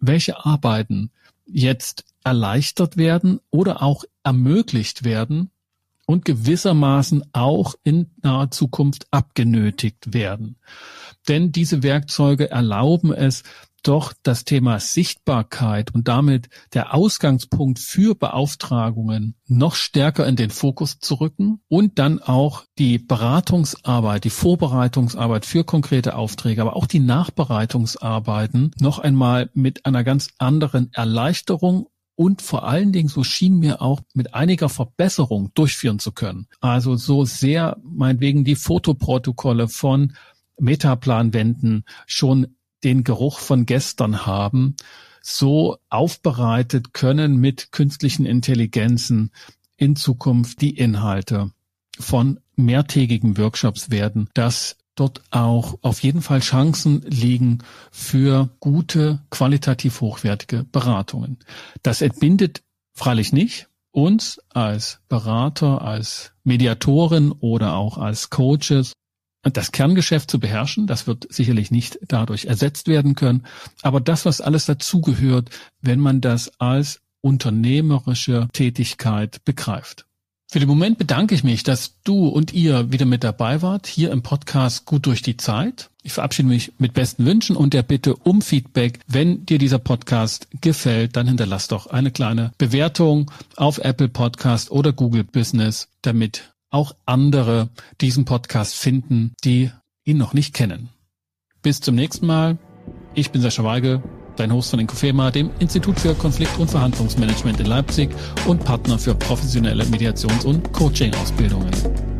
[0.00, 1.10] welche Arbeiten
[1.44, 5.50] jetzt erleichtert werden oder auch ermöglicht werden
[6.06, 10.56] und gewissermaßen auch in naher Zukunft abgenötigt werden.
[11.28, 13.42] Denn diese Werkzeuge erlauben es,
[13.86, 20.98] doch das Thema Sichtbarkeit und damit der Ausgangspunkt für Beauftragungen noch stärker in den Fokus
[20.98, 27.00] zu rücken und dann auch die Beratungsarbeit, die Vorbereitungsarbeit für konkrete Aufträge, aber auch die
[27.00, 33.82] Nachbereitungsarbeiten noch einmal mit einer ganz anderen Erleichterung und vor allen Dingen, so schien mir
[33.82, 36.48] auch mit einiger Verbesserung durchführen zu können.
[36.60, 40.14] Also so sehr meinetwegen die Fotoprotokolle von
[40.58, 44.76] Metaplanwänden schon den Geruch von gestern haben,
[45.22, 49.32] so aufbereitet können mit künstlichen Intelligenzen
[49.76, 51.50] in Zukunft die Inhalte
[51.98, 57.58] von mehrtägigen Workshops werden, dass dort auch auf jeden Fall Chancen liegen
[57.90, 61.38] für gute, qualitativ hochwertige Beratungen.
[61.82, 62.62] Das entbindet
[62.94, 68.92] freilich nicht uns als Berater, als Mediatoren oder auch als Coaches
[69.52, 70.86] das Kerngeschäft zu beherrschen.
[70.86, 73.44] Das wird sicherlich nicht dadurch ersetzt werden können.
[73.82, 80.06] Aber das, was alles dazugehört, wenn man das als unternehmerische Tätigkeit begreift.
[80.48, 84.12] Für den Moment bedanke ich mich, dass du und ihr wieder mit dabei wart, hier
[84.12, 85.90] im Podcast Gut durch die Zeit.
[86.04, 89.00] Ich verabschiede mich mit besten Wünschen und der Bitte um Feedback.
[89.08, 94.92] Wenn dir dieser Podcast gefällt, dann hinterlass doch eine kleine Bewertung auf Apple Podcast oder
[94.92, 99.70] Google Business, damit auch andere diesen Podcast finden, die
[100.04, 100.90] ihn noch nicht kennen.
[101.62, 102.58] Bis zum nächsten Mal.
[103.14, 104.02] Ich bin Sascha Weigel,
[104.36, 108.10] dein Host von Inkofema, dem Institut für Konflikt- und Verhandlungsmanagement in Leipzig
[108.46, 112.15] und Partner für professionelle Mediations- und Coaching-Ausbildungen.